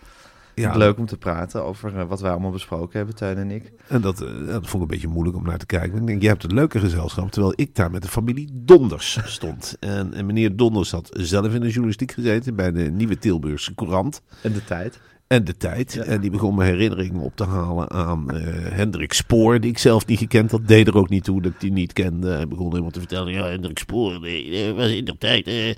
Ja, 0.54 0.76
Leuk 0.76 0.98
om 0.98 1.06
te 1.06 1.16
praten 1.16 1.64
over 1.64 1.98
eh, 1.98 2.04
wat 2.08 2.20
wij 2.20 2.30
allemaal 2.30 2.50
besproken 2.50 2.96
hebben, 2.96 3.16
Teun 3.16 3.36
en 3.36 3.50
ik. 3.50 3.72
En 3.88 4.00
dat, 4.00 4.20
eh, 4.20 4.28
dat 4.46 4.66
vond 4.66 4.74
ik 4.74 4.80
een 4.80 4.86
beetje 4.86 5.08
moeilijk 5.08 5.36
om 5.36 5.44
naar 5.44 5.58
te 5.58 5.66
kijken. 5.66 5.98
Ik 6.00 6.06
denk, 6.06 6.20
jij 6.20 6.30
hebt 6.30 6.44
een 6.44 6.54
leuke 6.54 6.78
gezelschap. 6.78 7.30
Terwijl 7.30 7.52
ik 7.56 7.74
daar 7.74 7.90
met 7.90 8.02
de 8.02 8.08
familie 8.08 8.48
Donders 8.52 9.18
stond. 9.24 9.76
En, 9.80 10.14
en 10.14 10.26
meneer 10.26 10.56
Donders 10.56 10.90
had 10.90 11.08
zelf 11.12 11.54
in 11.54 11.60
de 11.60 11.68
journalistiek 11.68 12.12
gezeten 12.12 12.54
bij 12.54 12.72
de 12.72 12.80
Nieuwe 12.82 13.18
Tilburgse 13.18 13.74
Courant. 13.74 14.22
En 14.42 14.52
de 14.52 14.64
tijd. 14.64 15.00
En 15.30 15.44
de 15.44 15.56
tijd. 15.56 15.96
En 15.96 16.20
die 16.20 16.30
begon 16.30 16.54
me 16.54 16.64
herinneringen 16.64 17.20
op 17.20 17.36
te 17.36 17.44
halen 17.44 17.90
aan 17.90 18.30
eh, 18.30 18.42
Hendrik 18.72 19.12
Spoor, 19.12 19.60
die 19.60 19.70
ik 19.70 19.78
zelf 19.78 20.06
niet 20.06 20.18
gekend 20.18 20.50
had. 20.50 20.68
Deed 20.68 20.86
er 20.86 20.96
ook 20.96 21.08
niet 21.08 21.24
toe 21.24 21.42
dat 21.42 21.52
ik 21.52 21.60
die 21.60 21.72
niet 21.72 21.92
kende. 21.92 22.30
Hij 22.30 22.48
begon 22.48 22.68
helemaal 22.68 22.90
te 22.90 22.98
vertellen, 22.98 23.32
ja, 23.32 23.46
Hendrik 23.46 23.78
Spoor, 23.78 24.20
nee, 24.20 24.74
was 24.74 24.90
in 24.90 25.04
de 25.04 25.18
tijd. 25.18 25.46
eh, 25.46 25.74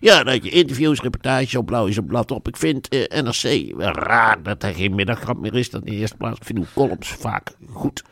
ja, 0.00 0.22
dat 0.24 0.44
je 0.44 0.50
interviews, 0.50 1.00
reportages 1.00 1.54
op 1.54 1.66
blauw 1.66 1.86
is 1.86 1.96
een 1.96 2.06
blad 2.06 2.30
op. 2.30 2.48
Ik 2.48 2.56
vind 2.56 2.88
eh, 2.88 3.22
NRC 3.22 3.72
raar 3.78 4.42
dat 4.42 4.62
er 4.62 4.74
geen 4.74 4.94
middagkrant 4.94 5.40
meer 5.40 5.54
is. 5.54 5.70
Dat 5.70 5.84
in 5.84 5.92
de 5.92 5.98
eerste 5.98 6.16
plaats. 6.16 6.38
Ik 6.38 6.44
vind 6.44 6.58
uw 6.58 6.66
columns 6.74 7.08
vaak 7.08 7.50
goed. 7.72 8.02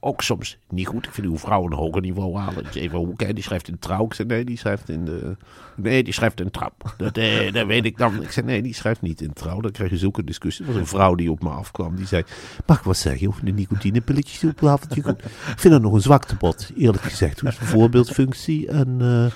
Ook 0.00 0.22
soms 0.22 0.58
niet 0.68 0.86
goed. 0.86 1.06
Ik 1.06 1.12
vind 1.12 1.26
uw 1.26 1.38
vrouw 1.38 1.64
een 1.64 1.72
hoger 1.72 2.00
niveau 2.00 2.36
halen. 2.38 2.64
Dus 2.64 2.74
even 2.74 2.98
hoe 2.98 3.32
die 3.32 3.42
schrijft 3.42 3.68
in 3.68 3.78
trouw. 3.78 4.04
Ik 4.04 4.14
zei 4.14 4.28
nee, 4.28 4.44
die 4.44 4.58
schrijft 4.58 4.88
in 4.88 5.04
de. 5.04 5.36
Nee, 5.74 6.02
die 6.02 6.12
schrijft 6.12 6.40
in 6.40 6.50
trouw. 6.50 6.70
Dat, 6.96 7.16
eh, 7.16 7.52
dat 7.52 7.66
weet 7.66 7.84
ik 7.84 7.98
dan. 7.98 8.22
Ik 8.22 8.30
zei 8.30 8.46
nee, 8.46 8.62
die 8.62 8.74
schrijft 8.74 9.00
niet 9.02 9.20
in 9.20 9.32
trouw. 9.32 9.60
Dan 9.60 9.70
krijg 9.70 9.90
je 9.90 9.96
zulke 9.96 10.24
discussie. 10.24 10.66
Er 10.66 10.72
was 10.72 10.80
een 10.80 10.86
vrouw 10.86 11.14
die 11.14 11.30
op 11.30 11.42
me 11.42 11.48
afkwam. 11.48 11.96
Die 11.96 12.06
zei: 12.06 12.22
Mag 12.66 12.78
ik 12.78 12.84
wat 12.84 12.96
zeggen 12.96 13.28
over 13.28 13.44
de 13.44 13.52
nicotinepilletjes 13.52 14.44
op 14.44 14.62
een 14.62 14.68
avondje? 14.68 15.02
Goed. 15.02 15.24
Ik 15.24 15.58
vind 15.58 15.72
dat 15.74 15.82
nog 15.82 15.92
een 15.92 16.00
zwaktebod, 16.00 16.70
eerlijk 16.76 17.02
gezegd. 17.02 17.42
Is 17.42 17.58
de 17.58 17.64
voorbeeldfunctie? 17.64 18.68
En. 18.68 18.96
eh, 19.00 19.32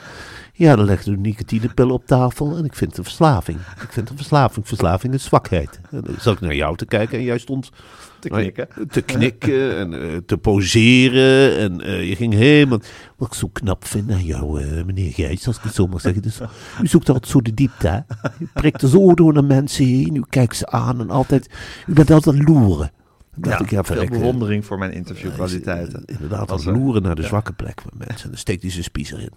ja, 0.66 0.76
dan 0.76 0.84
legde 0.84 1.10
een 1.10 1.20
nicotinepil 1.20 1.90
op 1.90 2.06
tafel 2.06 2.56
en 2.56 2.64
ik 2.64 2.74
vind 2.74 2.90
het 2.90 2.98
een 2.98 3.04
verslaving. 3.04 3.58
Ik 3.82 3.88
vind 3.92 4.10
een 4.10 4.16
verslaving. 4.16 4.68
Verslaving 4.68 5.14
is 5.14 5.24
zwakheid. 5.24 5.80
En 5.90 6.00
dan 6.04 6.14
zat 6.18 6.34
ik 6.34 6.40
naar 6.40 6.54
jou 6.54 6.76
te 6.76 6.86
kijken 6.86 7.18
en 7.18 7.24
jij 7.24 7.38
stond 7.38 7.70
Te 8.18 8.28
knikken. 8.28 8.68
te 8.90 9.00
knikken 9.02 9.76
en 9.76 9.92
eh, 10.02 10.16
te 10.26 10.36
poseren. 10.38 11.56
En 11.58 11.80
eh, 11.80 12.08
je 12.08 12.16
ging 12.16 12.32
helemaal... 12.34 12.80
Wat 13.16 13.28
ik 13.28 13.34
zo 13.34 13.48
knap 13.52 13.84
vind 13.86 14.10
aan 14.10 14.24
jou, 14.24 14.62
eh, 14.62 14.84
meneer 14.84 15.12
Gijs, 15.12 15.46
als 15.46 15.56
ik 15.56 15.62
het 15.62 15.74
zo 15.74 15.86
mag 15.86 16.00
zeggen. 16.00 16.22
Dus, 16.22 16.40
u 16.82 16.86
zoekt 16.86 17.08
altijd 17.08 17.28
zo 17.32 17.40
de 17.40 17.54
diepte, 17.54 17.88
hè? 17.88 17.98
U 18.38 18.48
prikt 18.54 18.82
er 18.82 18.88
zo 18.88 19.14
door 19.14 19.32
naar 19.32 19.44
mensen 19.44 19.84
heen. 19.84 20.14
U 20.14 20.22
kijkt 20.28 20.56
ze 20.56 20.66
aan 20.66 21.00
en 21.00 21.10
altijd... 21.10 21.48
U 21.86 21.92
bent 21.92 22.10
altijd 22.10 22.48
loeren. 22.48 22.90
Dacht 23.34 23.58
Ja, 23.58 23.64
ik, 23.64 23.70
ja, 23.70 23.84
veel 23.84 24.06
bewondering 24.06 24.64
voor 24.66 24.78
mijn 24.78 24.92
interviewkwaliteiten. 24.92 26.02
Inderdaad, 26.06 26.50
Als 26.50 26.66
er- 26.66 26.72
loeren 26.72 27.02
naar 27.02 27.14
de 27.14 27.22
ja. 27.22 27.28
zwakke 27.28 27.52
plek 27.52 27.80
van 27.80 27.92
mensen. 27.98 28.24
En 28.24 28.28
dan 28.30 28.38
steekt 28.38 28.62
hij 28.62 28.70
zijn 28.70 28.84
spies 28.84 29.12
erin. 29.12 29.32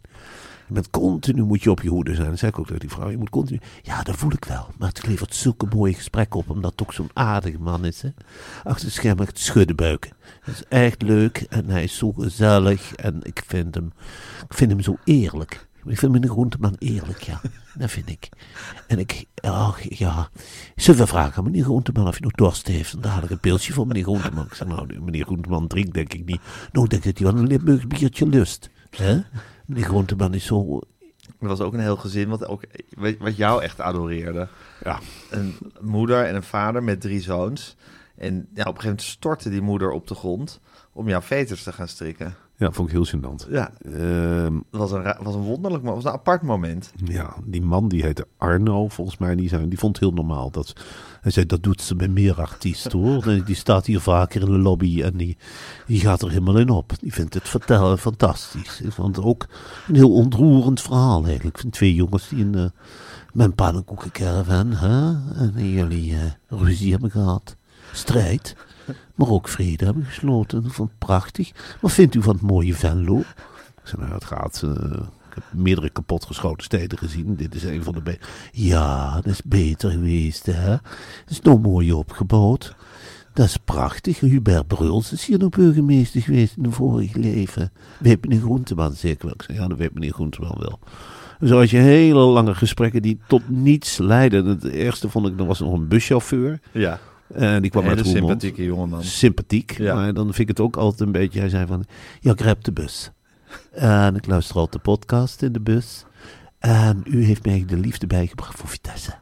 Bent 0.68 0.90
continu 0.90 1.44
moet 1.44 1.64
je 1.64 1.72
op 1.72 1.82
je 1.82 1.90
hoede 1.90 2.16
zijn. 2.16 2.30
Dat 2.30 2.40
zei 2.40 2.52
ik 2.52 2.60
ook 2.60 2.66
tegen 2.66 2.80
die 2.80 2.90
vrouw. 2.90 3.10
Je 3.10 3.18
moet 3.18 3.30
continu... 3.30 3.60
Ja, 3.82 4.02
dat 4.02 4.16
voel 4.16 4.32
ik 4.32 4.46
wel. 4.46 4.68
Maar 4.78 4.88
het 4.88 5.08
levert 5.08 5.36
zulke 5.36 5.66
mooie 5.76 5.94
gesprekken 5.94 6.40
op. 6.40 6.50
Omdat 6.50 6.72
het 6.72 6.82
ook 6.82 6.94
zo'n 6.94 7.10
aardige 7.14 7.60
man 7.60 7.86
is. 7.86 8.02
Hè? 8.02 8.10
Achter 8.64 8.86
het 8.86 8.94
scherm 8.94 9.20
echt 9.20 9.40
schuddenbuiken. 9.40 10.12
Dat 10.46 10.56
is 10.56 10.64
echt 10.68 11.02
leuk. 11.02 11.46
En 11.50 11.70
hij 11.70 11.84
is 11.84 11.98
zo 11.98 12.12
gezellig. 12.12 12.96
En 12.96 13.20
ik 13.24 13.44
vind 13.48 13.76
hem, 13.76 13.94
ik 14.48 14.54
vind 14.54 14.72
hem 14.72 14.82
zo 14.82 14.98
eerlijk. 15.04 15.68
Ik 15.86 15.98
vind 15.98 16.12
meneer 16.12 16.30
Groenteman 16.30 16.76
eerlijk, 16.80 17.22
ja. 17.22 17.42
Dat 17.78 17.92
vind 17.92 18.10
ik. 18.10 18.30
En 18.88 19.00
ik, 19.00 19.26
ach, 19.42 19.98
ja. 19.98 20.30
We 20.76 21.08
vragen 21.08 21.38
aan 21.38 21.44
meneer 21.44 21.64
Groenteman 21.64 22.08
of 22.08 22.12
hij 22.12 22.22
nog 22.22 22.32
dorst 22.32 22.68
heeft? 22.68 23.02
Dan 23.02 23.12
haal 23.12 23.24
ik 23.24 23.30
een 23.30 23.40
pilsje 23.40 23.74
voor 23.74 23.88
meneer 23.88 24.04
Groenteman. 24.04 24.46
Ik 24.46 24.54
zeg, 24.54 24.68
nou, 24.68 25.00
meneer 25.00 25.26
Groenteman 25.26 25.68
drinkt 25.68 25.94
denk 25.94 26.14
ik 26.14 26.26
niet. 26.26 26.42
Nou, 26.72 26.86
ik 26.86 26.92
denk 26.92 27.04
dat 27.04 27.18
hij 27.18 27.32
wel 27.32 27.42
een 27.42 27.48
Limburgs 27.48 27.88
biertje 27.88 28.28
lust. 28.28 28.70
Hè? 28.90 29.22
Meneer 29.74 29.90
Groenteman 29.90 30.34
is 30.34 30.46
zo... 30.46 30.80
Er 31.40 31.48
was 31.48 31.60
ook 31.62 31.74
een 31.74 31.80
heel 31.80 31.96
gezin 31.96 32.30
wat, 32.30 32.48
ook, 32.48 32.64
wat 33.20 33.36
jou 33.36 33.64
echt 33.64 33.82
adoreerde. 33.82 34.48
Ja, 34.84 35.00
Een 35.30 35.58
moeder 35.82 36.26
en 36.26 36.36
een 36.36 36.44
vader 36.44 36.84
met 36.84 37.02
drie 37.02 37.22
zoons. 37.22 37.76
En 38.16 38.34
ja, 38.34 38.40
op 38.40 38.58
een 38.58 38.64
gegeven 38.66 38.84
moment 38.84 39.02
stortte 39.02 39.50
die 39.50 39.62
moeder 39.62 39.92
op 39.92 40.08
de 40.08 40.16
grond 40.16 40.60
om 40.92 41.08
jouw 41.08 41.22
veters 41.22 41.64
te 41.64 41.72
gaan 41.72 41.88
strikken. 41.88 42.36
Ja, 42.64 42.72
vond 42.72 42.90
ik 42.90 42.94
heel 42.96 43.08
gênant. 43.08 43.50
Ja, 43.52 43.72
Ehm, 43.86 44.54
dat 44.72 44.80
was 44.80 44.92
een, 44.92 45.02
ra- 45.02 45.20
was 45.22 45.36
een 45.36 45.42
wonderlijk, 45.42 45.84
mo- 45.84 45.94
was 45.96 46.04
een 46.04 46.12
apart 46.12 46.42
moment. 46.42 46.92
ja, 47.06 47.34
die 47.46 47.62
man 47.62 47.88
die 47.88 48.02
heette 48.04 48.28
Arno, 48.38 48.88
volgens 48.88 49.18
mij, 49.18 49.36
die, 49.36 49.50
zei, 49.50 49.68
die 49.68 49.80
vond 49.80 49.96
het 50.00 50.04
heel 50.06 50.14
normaal. 50.16 50.52
Dat, 50.52 50.74
hij 51.22 51.32
zei, 51.32 51.46
dat 51.46 51.64
doet 51.64 51.82
ze 51.82 51.96
bij 51.96 52.08
meer 52.08 52.42
artiesten 52.42 53.00
hoor. 53.00 53.24
Die- 53.24 53.44
Die 53.44 53.56
staat 53.56 53.86
hier 53.86 54.00
vaker 54.00 54.42
in 54.42 54.48
de 54.52 54.58
lobby 54.58 55.02
en 55.02 55.18
die, 55.18 55.38
die 55.88 56.00
gaat 56.00 56.22
er 56.22 56.30
helemaal 56.30 56.58
in 56.58 56.70
op. 56.70 56.92
Die 57.00 57.14
vindt 57.14 57.34
het 57.34 57.50
vertellen 57.50 57.98
fantastisch. 58.00 58.82
Ik 58.82 58.92
vond 58.92 59.16
het 59.16 59.26
ook 59.26 59.48
een 59.88 59.96
heel 59.96 60.14
ontroerend 60.14 60.82
verhaal 60.82 61.26
eigenlijk. 61.26 61.60
Van 61.60 61.70
twee 61.70 61.94
jongens 61.96 62.30
die 62.30 62.40
in 62.40 62.54
uh, 62.58 62.66
mijn 63.34 63.54
pannenkoekencaravan, 63.56 64.72
hè, 64.74 65.12
en 65.38 65.70
jullie 65.70 66.14
eh, 66.14 66.20
ruzie 66.60 66.92
hebben 66.92 67.12
gehad. 67.12 67.56
Strijd. 67.94 68.56
Maar 69.16 69.30
ook 69.30 69.48
vrede 69.48 69.86
hebben 69.86 70.06
gesloten. 70.06 70.66
Ik 70.66 70.72
vond 70.72 70.90
het 70.90 71.00
prachtig. 71.00 71.52
Wat 71.82 71.92
vindt 71.92 72.16
u 72.16 72.22
van 72.22 72.34
het 72.34 72.42
mooie 72.42 72.74
Venlo? 72.76 73.20
Ik 73.20 73.90
zei, 73.90 74.02
nou, 74.02 74.14
het 74.14 74.26
gaat. 74.26 74.62
eh, 74.64 75.00
ik 75.36 75.44
heb 75.44 75.62
meerdere 75.62 75.90
kapotgeschoten 75.90 76.64
steden 76.64 76.98
gezien. 76.98 77.36
Dit 77.36 77.56
is 77.56 77.64
een 77.64 77.84
van 77.84 77.94
de 78.04 78.18
Ja, 78.52 79.16
dat 79.16 79.26
is 79.26 79.42
beter 79.44 79.92
geweest, 79.92 80.46
hè? 80.46 80.72
Het 80.72 81.30
is 81.30 81.42
nog 81.42 81.62
mooi 81.62 81.94
opgebouwd. 81.94 82.76
Dat 83.34 83.46
is 83.46 83.58
prachtig. 83.58 84.20
Hubert 84.20 84.68
Bruls 84.68 85.12
is 85.12 85.26
hier 85.26 85.40
nog 85.40 85.50
burgemeester 85.50 86.22
geweest 86.22 86.58
in 86.58 86.64
een 86.66 86.72
vorig 86.72 87.14
leven. 87.14 87.72
Weet 88.00 88.22
meneer 88.22 88.42
Groenteman 88.42 88.94
zeker 88.94 89.26
wel? 89.26 89.34
Ik 89.34 89.42
zei, 89.42 89.58
ja, 89.58 89.68
dat 89.68 89.78
weet 89.78 89.94
meneer 89.94 90.14
Groenteman 90.14 90.58
wel. 90.60 90.80
Zo 91.50 91.58
had 91.60 91.70
je 91.70 91.78
hele 91.78 92.20
lange 92.20 92.56
gesprekken 92.56 93.02
die 93.02 93.20
tot 93.28 93.50
niets 93.50 93.98
leidden. 93.98 94.46
Het 94.46 94.64
eerste 94.64 95.10
vond 95.10 95.28
ik, 95.28 95.40
er 95.40 95.46
was 95.46 95.60
nog 95.60 95.74
een 95.74 95.88
buschauffeur. 95.88 96.60
Ja, 96.72 97.00
En 97.34 97.62
die 97.62 97.72
kwam 97.72 97.84
een 97.84 97.90
uit 97.90 97.98
hele 98.00 98.12
Roermond 98.12 98.42
sympathieke 98.42 98.64
jongeman. 98.64 99.04
sympathiek. 99.04 99.78
Ja. 99.78 99.96
Maar 99.96 100.14
dan 100.14 100.26
vind 100.26 100.40
ik 100.40 100.48
het 100.48 100.60
ook 100.60 100.76
altijd 100.76 101.00
een 101.00 101.12
beetje. 101.12 101.40
Hij 101.40 101.50
zei 101.50 101.66
van. 101.66 101.86
Ja, 102.20 102.32
ik 102.32 102.42
rep 102.42 102.64
de 102.64 102.72
bus. 102.72 103.12
En 103.72 104.16
ik 104.16 104.26
luister 104.26 104.56
altijd 104.56 104.84
de 104.84 104.90
podcast 104.92 105.42
in 105.42 105.52
de 105.52 105.62
bus. 105.62 106.06
En 106.60 107.02
u 107.06 107.24
heeft 107.24 107.46
mij 107.46 107.66
de 107.68 107.78
liefde 107.78 108.08
bijgebracht 108.08 108.60
voor 108.60 108.70
Vitesse. 108.70 109.14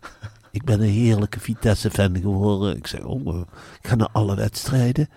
Ik 0.52 0.64
ben 0.64 0.82
een 0.82 0.90
heerlijke 0.90 1.40
Vitesse-fan 1.40 2.18
geworden. 2.18 2.78
Ik 2.78 2.88
zei, 2.88 3.04
oh, 3.04 3.38
ik 3.82 3.88
ga 3.88 3.96
naar 3.96 4.10
alle 4.12 4.36
wedstrijden. 4.36 5.10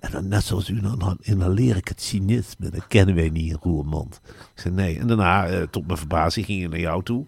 En 0.00 0.10
dan 0.10 0.28
net 0.28 0.44
zoals 0.44 0.68
u, 0.68 0.80
dan, 0.80 1.50
leer 1.50 1.76
ik 1.76 1.88
het 1.88 2.02
cynisme. 2.02 2.70
Dat 2.70 2.86
kennen 2.86 3.14
wij 3.14 3.28
niet 3.28 3.50
in 3.50 3.58
Roermond. 3.62 4.20
Ik 4.54 4.60
zei, 4.60 4.74
nee. 4.74 4.98
En 4.98 5.06
daarna, 5.06 5.46
eh, 5.46 5.62
tot 5.62 5.86
mijn 5.86 5.98
verbazing, 5.98 6.46
ging 6.46 6.60
hij 6.60 6.68
naar 6.68 6.78
jou 6.78 7.02
toe. 7.02 7.24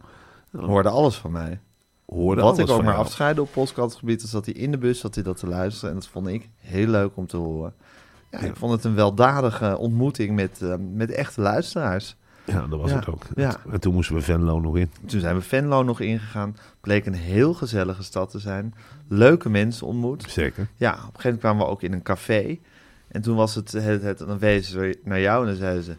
Hoorde 0.56 0.88
alles 0.88 1.14
van 1.14 1.32
mij. 1.32 1.60
Hoorde 2.14 2.42
Wat 2.42 2.58
ik 2.58 2.68
ook 2.70 2.82
maar 2.82 2.94
afscheiden 2.94 3.42
op 3.42 3.52
podcastgebied, 3.52 4.20
dan 4.20 4.28
zat 4.28 4.44
hij 4.44 4.54
in 4.54 4.70
de 4.70 4.78
bus, 4.78 5.00
zat 5.00 5.14
hij 5.14 5.24
dat 5.24 5.36
te 5.36 5.46
luisteren. 5.46 5.90
En 5.90 5.94
dat 6.00 6.08
vond 6.08 6.26
ik 6.26 6.48
heel 6.56 6.86
leuk 6.86 7.10
om 7.14 7.26
te 7.26 7.36
horen. 7.36 7.74
Ja, 8.30 8.38
ik 8.38 8.56
vond 8.56 8.72
het 8.72 8.84
een 8.84 8.94
weldadige 8.94 9.78
ontmoeting 9.78 10.34
met, 10.34 10.62
eh, 10.62 10.74
met 10.92 11.10
echte 11.10 11.40
luisteraars. 11.40 12.16
Ja, 12.44 12.66
dat 12.66 12.80
was 12.80 12.90
Ja. 12.90 12.96
het 12.96 13.06
ook. 13.08 13.22
Ja. 13.34 13.56
En 13.70 13.80
toen 13.80 13.94
moesten 13.94 14.14
we 14.14 14.20
Venlo 14.22 14.60
nog 14.60 14.76
in. 14.76 14.90
Toen 15.06 15.20
zijn 15.20 15.34
we 15.36 15.42
Venlo 15.42 15.82
nog 15.82 16.00
ingegaan. 16.00 16.56
Bleek 16.80 17.06
een 17.06 17.14
heel 17.14 17.54
gezellige 17.54 18.02
stad 18.02 18.30
te 18.30 18.38
zijn. 18.38 18.74
Leuke 19.08 19.48
mensen 19.50 19.86
ontmoet. 19.86 20.24
Zeker. 20.28 20.68
Ja, 20.76 20.90
op 20.92 20.96
een 20.96 21.02
gegeven 21.04 21.22
moment 21.22 21.40
kwamen 21.40 21.64
we 21.66 21.70
ook 21.72 21.82
in 21.82 21.92
een 21.92 22.02
café. 22.02 22.58
En 23.08 23.22
toen 23.22 23.36
was 23.36 23.54
het, 23.54 23.72
het, 23.72 24.02
het 24.02 24.18
dan 24.18 24.38
wezen 24.38 24.72
ze 24.72 24.98
naar 25.04 25.20
jou 25.20 25.40
en 25.42 25.48
dan 25.48 25.56
zeiden 25.56 25.82
ze, 25.82 25.96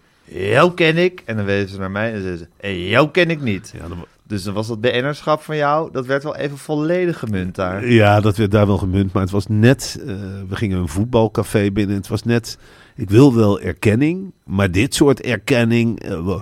jou 0.49 0.73
ken 0.73 0.97
ik. 0.97 1.21
En 1.25 1.35
dan 1.35 1.45
wezen 1.45 1.69
ze 1.69 1.79
naar 1.79 1.91
mij 1.91 2.13
en 2.13 2.21
zeiden 2.21 2.47
ze, 2.61 2.87
jou 2.89 3.09
ken 3.11 3.29
ik 3.29 3.41
niet. 3.41 3.73
Ja, 3.77 3.87
dan, 3.87 4.05
Dus 4.29 4.43
dan 4.43 4.53
was 4.53 4.67
dat 4.67 4.81
BN'erschap 4.81 5.41
van 5.41 5.55
jou, 5.55 5.89
dat 5.91 6.05
werd 6.05 6.23
wel 6.23 6.35
even 6.35 6.57
volledig 6.57 7.19
gemunt 7.19 7.55
daar. 7.55 7.87
Ja, 7.87 8.19
dat 8.19 8.37
werd 8.37 8.51
daar 8.51 8.67
wel 8.67 8.77
gemunt. 8.77 9.13
Maar 9.13 9.21
het 9.21 9.31
was 9.31 9.47
net, 9.47 9.99
eh, 10.07 10.15
we 10.49 10.55
gingen 10.55 10.77
een 10.79 10.87
voetbalcafé 10.87 11.71
binnen. 11.71 11.95
Het 11.95 12.07
was 12.07 12.23
net, 12.23 12.57
ik 12.95 13.09
wil 13.09 13.35
wel 13.35 13.59
erkenning. 13.59 14.31
Maar 14.45 14.71
dit 14.71 14.95
soort 14.95 15.21
erkenning... 15.21 15.99
eh, 15.99 16.39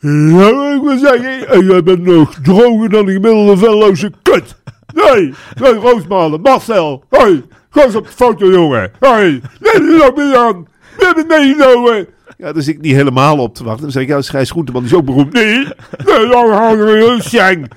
ja, 0.00 0.74
ik 0.74 0.82
wil 0.82 0.98
zeggen, 0.98 1.48
eh, 1.48 1.68
jij 1.68 1.82
bent 1.82 2.02
nog 2.02 2.34
droger 2.42 2.88
dan 2.88 3.06
een 3.06 3.12
gemiddelde 3.12 3.56
velloze 3.56 4.12
kut. 4.22 4.56
Nee, 4.94 5.34
nee, 5.60 5.72
Roosmalen, 5.72 6.40
Marcel. 6.40 7.04
Hoi, 7.08 7.44
ga 7.70 7.84
eens 7.84 7.96
op 7.96 8.06
de 8.06 8.12
foto, 8.12 8.50
jongen. 8.50 8.90
Hoi, 8.98 9.40
neem 9.60 9.86
je 9.86 10.12
mee 10.16 10.36
aan. 10.36 10.66
Neem 10.98 11.26
meegenomen. 11.26 12.06
Ja, 12.38 12.52
dus 12.52 12.68
ik 12.68 12.80
niet 12.80 12.94
helemaal 12.94 13.38
op 13.38 13.54
te 13.54 13.64
wachten. 13.64 13.82
Dan 13.82 13.90
zeg 13.90 14.02
ik, 14.02 14.08
ja, 14.08 14.22
Schijs 14.22 14.50
Groenteman 14.50 14.84
is 14.84 14.94
ook 14.94 15.04
beroemd. 15.04 15.32
Nee, 15.32 15.58
nee, 16.04 16.26
dan 16.28 16.48
gaan 16.48 16.78
we 16.78 17.06
een. 17.06 17.22
Sheng, 17.22 17.68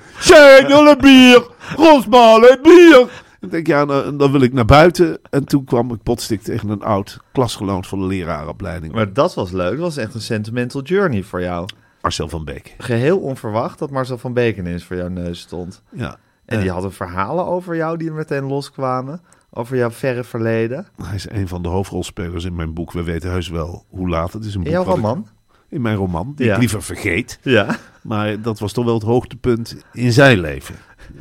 een 0.68 0.98
bier. 1.00 1.46
Roosmalen, 1.76 2.58
bier. 2.62 3.08
En 3.40 3.48
denk 3.48 3.66
ja, 3.66 3.84
dan, 3.84 4.16
dan 4.16 4.32
wil 4.32 4.40
ik 4.40 4.52
naar 4.52 4.64
buiten. 4.64 5.18
En 5.30 5.44
toen 5.44 5.64
kwam 5.64 5.92
ik 5.92 6.02
potstik 6.02 6.42
tegen 6.42 6.68
een 6.68 6.82
oud 6.82 7.18
klasgenoot 7.32 7.86
van 7.86 7.98
de 7.98 8.06
leraaropleiding. 8.06 8.92
Maar 8.92 9.12
dat 9.12 9.34
was 9.34 9.50
leuk, 9.50 9.70
dat 9.70 9.78
was 9.78 9.96
echt 9.96 10.14
een 10.14 10.20
sentimental 10.20 10.82
journey 10.82 11.22
voor 11.22 11.40
jou. 11.40 11.68
Marcel 12.02 12.28
van 12.28 12.44
Beek. 12.44 12.74
Geheel 12.78 13.18
onverwacht 13.18 13.78
dat 13.78 13.90
Marcel 13.90 14.18
van 14.18 14.32
Beek 14.32 14.56
ineens 14.56 14.84
voor 14.84 14.96
jouw 14.96 15.08
neus 15.08 15.40
stond. 15.40 15.82
Ja. 15.92 16.16
En 16.44 16.60
die 16.60 16.70
hadden 16.70 16.92
verhalen 16.92 17.46
over 17.46 17.76
jou 17.76 17.96
die 17.96 18.08
er 18.08 18.14
meteen 18.14 18.44
loskwamen. 18.44 19.20
Over 19.54 19.76
jouw 19.76 19.90
verre 19.90 20.24
verleden. 20.24 20.86
Hij 21.04 21.14
is 21.14 21.30
een 21.30 21.48
van 21.48 21.62
de 21.62 21.68
hoofdrolspelers 21.68 22.44
in 22.44 22.54
mijn 22.54 22.74
boek. 22.74 22.92
We 22.92 23.02
weten 23.02 23.30
heus 23.30 23.48
wel 23.48 23.84
hoe 23.88 24.08
laat 24.08 24.32
het 24.32 24.44
is. 24.44 24.54
Een 24.54 24.58
In 24.58 24.64
boek 24.64 24.72
jouw 24.72 24.82
ik- 24.82 24.88
roman? 24.88 25.26
in 25.68 25.82
mijn 25.82 25.96
roman, 25.96 26.32
die 26.36 26.46
Ja. 26.46 26.52
ik 26.52 26.58
liever 26.58 26.82
vergeet. 26.82 27.38
Ja. 27.42 27.76
Maar 28.02 28.40
dat 28.42 28.58
was 28.58 28.72
toch 28.72 28.84
wel 28.84 28.94
het 28.94 29.02
hoogtepunt 29.02 29.76
in 29.92 30.12
zijn 30.12 30.40
leven. 30.40 30.74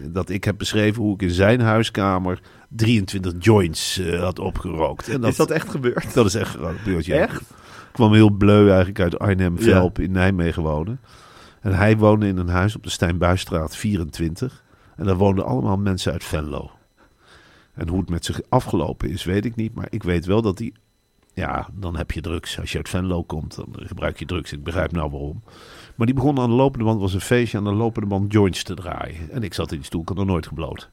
Dat 0.03 0.29
ik 0.29 0.43
heb 0.43 0.57
beschreven 0.57 1.01
hoe 1.03 1.13
ik 1.13 1.21
in 1.21 1.29
zijn 1.31 1.61
huiskamer 1.61 2.41
23 2.69 3.33
joints 3.39 3.97
eh, 3.99 4.19
had 4.19 4.39
opgerookt. 4.39 5.07
En 5.09 5.23
Is 5.23 5.35
dat 5.35 5.49
echt 5.51 5.69
gebeurd? 5.69 6.13
Dat 6.13 6.25
is 6.25 6.35
echt 6.35 6.55
gebeurd, 6.55 7.05
ja. 7.05 7.15
Echt? 7.15 7.41
Ik 7.41 7.47
kwam 7.91 8.13
heel 8.13 8.29
bleu 8.29 8.67
eigenlijk 8.67 8.99
uit 8.99 9.19
Arnhem-Velp 9.19 9.99
in 9.99 10.11
Nijmegen 10.11 10.63
wonen. 10.63 10.99
En 11.61 11.73
hij 11.73 11.97
woonde 11.97 12.27
in 12.27 12.37
een 12.37 12.49
huis 12.49 12.75
op 12.75 12.83
de 12.83 12.89
Stijnbuisstraat 12.89 13.75
24. 13.75 14.63
En 14.95 15.05
daar 15.05 15.15
woonden 15.17 15.45
allemaal 15.45 15.77
mensen 15.77 16.11
uit 16.11 16.23
Venlo. 16.23 16.71
En 17.73 17.87
hoe 17.87 17.99
het 17.99 18.09
met 18.09 18.25
zich 18.25 18.41
afgelopen 18.49 19.09
is, 19.09 19.23
weet 19.23 19.45
ik 19.45 19.55
niet. 19.55 19.73
Maar 19.73 19.87
ik 19.89 20.03
weet 20.03 20.25
wel 20.25 20.41
dat 20.41 20.59
hij... 20.59 20.73
Ja, 21.33 21.69
dan 21.73 21.97
heb 21.97 22.11
je 22.11 22.21
drugs. 22.21 22.59
Als 22.59 22.71
je 22.71 22.77
uit 22.77 22.89
Venlo 22.89 23.23
komt, 23.23 23.55
dan 23.55 23.67
gebruik 23.73 24.19
je 24.19 24.25
drugs. 24.25 24.51
Ik 24.51 24.63
begrijp 24.63 24.91
nou 24.91 25.11
waarom. 25.11 25.43
Maar 25.95 26.05
die 26.05 26.15
begon 26.15 26.39
aan 26.39 26.49
de 26.49 26.55
lopende 26.55 26.85
band, 26.85 26.99
was 26.99 27.13
een 27.13 27.21
feestje 27.21 27.57
aan 27.57 27.63
de 27.63 27.73
lopende 27.73 28.07
band 28.07 28.31
joints 28.31 28.63
te 28.63 28.73
draaien. 28.73 29.31
En 29.31 29.43
ik 29.43 29.53
zat 29.53 29.71
in 29.71 29.77
die 29.77 29.85
stoel, 29.85 30.01
ik 30.01 30.07
had 30.07 30.17
nog 30.17 30.25
nooit 30.25 30.47
gebloot. 30.47 30.91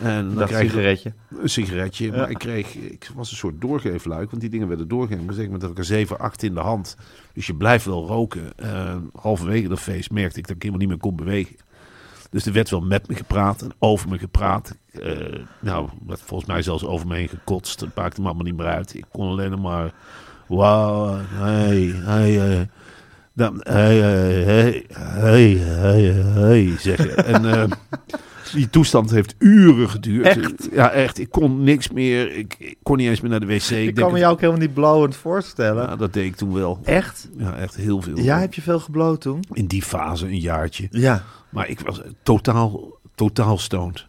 En 0.00 0.26
dan 0.26 0.34
Dat 0.34 0.48
je 0.48 0.56
sigaretje. 0.56 1.12
een 1.28 1.48
sigaretje. 1.50 2.12
Maar 2.12 2.30
ik 2.30 2.38
kreeg, 2.38 2.74
ik 2.74 3.10
was 3.14 3.30
een 3.30 3.36
soort 3.36 3.60
doorgeefluik, 3.60 4.30
want 4.30 4.42
die 4.42 4.50
dingen 4.50 4.68
werden 4.68 4.88
doorgegeven. 4.88 5.28
Een 5.28 5.34
zeker 5.34 5.68
ik 5.70 5.78
er 5.78 5.84
7, 5.84 6.18
8 6.18 6.42
in 6.42 6.54
de 6.54 6.60
hand. 6.60 6.96
Dus 7.32 7.46
je 7.46 7.54
blijft 7.54 7.84
wel 7.84 8.06
roken. 8.06 8.52
Uh, 8.62 8.96
halverwege 9.14 9.68
dat 9.68 9.80
feest 9.80 10.10
merkte 10.10 10.38
ik 10.38 10.46
dat 10.46 10.56
ik 10.56 10.62
helemaal 10.62 10.80
niet 10.86 10.90
meer 10.90 11.00
kon 11.00 11.16
bewegen. 11.16 11.56
Dus 12.30 12.46
er 12.46 12.52
werd 12.52 12.70
wel 12.70 12.80
met 12.80 13.08
me 13.08 13.14
gepraat 13.14 13.62
en 13.62 13.72
over 13.78 14.08
me 14.08 14.18
gepraat. 14.18 14.76
Uh, 14.92 15.44
nou, 15.60 15.88
werd 16.06 16.20
volgens 16.20 16.48
mij 16.48 16.62
zelfs 16.62 16.84
over 16.84 17.06
me 17.06 17.16
heen 17.16 17.28
gekotst. 17.28 17.78
Dat 17.78 17.94
maakte 17.94 18.20
me 18.20 18.26
allemaal 18.26 18.44
niet 18.44 18.56
meer 18.56 18.66
uit. 18.66 18.94
Ik 18.94 19.04
kon 19.12 19.28
alleen 19.28 19.60
maar... 19.60 19.92
Wauw, 20.46 21.18
hey, 21.28 21.92
hey, 21.94 22.58
uh, 22.58 22.60
dan, 23.32 23.60
hey, 23.62 23.96
hey, 23.96 24.84
hey, 24.92 25.56
hey, 25.56 26.02
hey, 26.34 26.74
zeggen. 26.78 27.16
En... 27.34 27.44
Uh, 27.44 27.64
die 28.52 28.70
toestand 28.70 29.10
heeft 29.10 29.34
uren 29.38 29.90
geduurd. 29.90 30.26
Echt? 30.26 30.68
Ja, 30.72 30.90
echt. 30.90 31.18
Ik 31.18 31.30
kon 31.30 31.62
niks 31.62 31.90
meer. 31.90 32.36
Ik, 32.36 32.56
ik 32.58 32.76
kon 32.82 32.96
niet 32.96 33.08
eens 33.08 33.20
meer 33.20 33.30
naar 33.30 33.40
de 33.40 33.46
wc. 33.46 33.70
Ik, 33.70 33.88
ik 33.88 33.94
kan 33.94 34.12
me 34.12 34.18
jou 34.18 34.32
ook 34.32 34.40
helemaal 34.40 34.60
niet 34.60 34.74
blowend 34.74 35.16
voorstellen. 35.16 35.88
Ja, 35.88 35.96
dat 35.96 36.12
deed 36.12 36.24
ik 36.24 36.36
toen 36.36 36.52
wel. 36.52 36.78
Echt? 36.84 37.28
Ja, 37.38 37.56
echt 37.56 37.76
heel 37.76 38.02
veel. 38.02 38.18
Ja, 38.18 38.38
heb 38.38 38.54
je 38.54 38.62
veel 38.62 38.80
gebloot 38.80 39.20
toen? 39.20 39.44
In 39.52 39.66
die 39.66 39.82
fase, 39.82 40.26
een 40.26 40.38
jaartje. 40.38 40.88
Ja. 40.90 41.24
Maar 41.48 41.68
ik 41.68 41.80
was 41.80 42.00
totaal, 42.22 42.98
totaal 43.14 43.58
stoned. 43.58 44.06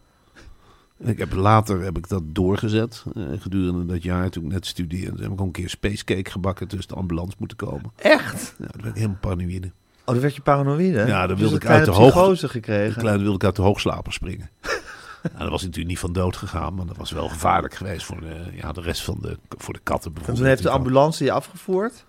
Ik 0.97 1.17
heb, 1.17 1.33
later 1.33 1.81
heb 1.81 1.97
ik 1.97 2.07
dat 2.07 2.23
doorgezet. 2.25 3.03
Uh, 3.13 3.41
gedurende 3.41 3.85
dat 3.85 4.03
jaar 4.03 4.29
toen 4.29 4.43
ik 4.43 4.51
net 4.51 4.65
studeerde. 4.65 5.23
Heb 5.23 5.31
ik 5.31 5.41
ook 5.41 5.45
een 5.45 5.51
keer 5.51 5.69
spacecake 5.69 6.31
gebakken 6.31 6.67
tussen 6.67 6.87
de 6.87 6.95
ambulance 6.95 7.35
moeten 7.39 7.57
komen. 7.57 7.91
Echt? 7.95 8.55
Ja, 8.57 8.65
toen 8.65 8.81
werd 8.81 8.95
ik 8.95 8.95
helemaal 8.95 9.17
paranoïde. 9.21 9.71
Oh, 9.99 10.15
dan 10.15 10.19
werd 10.19 10.35
je 10.35 10.41
paranoïde? 10.41 11.05
Ja, 11.05 11.27
dan 11.27 11.37
dus 11.37 11.39
wilde 11.39 11.55
ik 11.55 11.65
uit 11.65 11.85
de 11.85 11.91
hoogte. 11.91 12.49
gekregen. 12.49 12.93
De 12.93 12.99
kleine 12.99 13.21
wilde 13.21 13.37
ik 13.37 13.43
uit 13.43 13.55
de 13.55 13.61
hoogslaper 13.61 14.13
springen. 14.13 14.49
nou, 15.23 15.37
dat 15.37 15.49
was 15.49 15.61
natuurlijk 15.61 15.89
niet 15.89 15.99
van 15.99 16.13
dood 16.13 16.37
gegaan, 16.37 16.73
maar 16.73 16.85
dat 16.85 16.97
was 16.97 17.11
wel 17.11 17.29
gevaarlijk 17.29 17.73
geweest 17.73 18.05
voor 18.05 18.19
de, 18.19 18.35
ja, 18.53 18.71
de 18.71 18.81
rest 18.81 19.01
van 19.01 19.17
de, 19.21 19.37
voor 19.57 19.73
de 19.73 19.79
katten 19.83 20.07
En 20.07 20.13
bijvoorbeeld. 20.13 20.37
toen 20.37 20.47
heeft 20.47 20.63
de 20.63 20.69
ambulance 20.69 21.23
je 21.23 21.31
afgevoerd? 21.31 22.05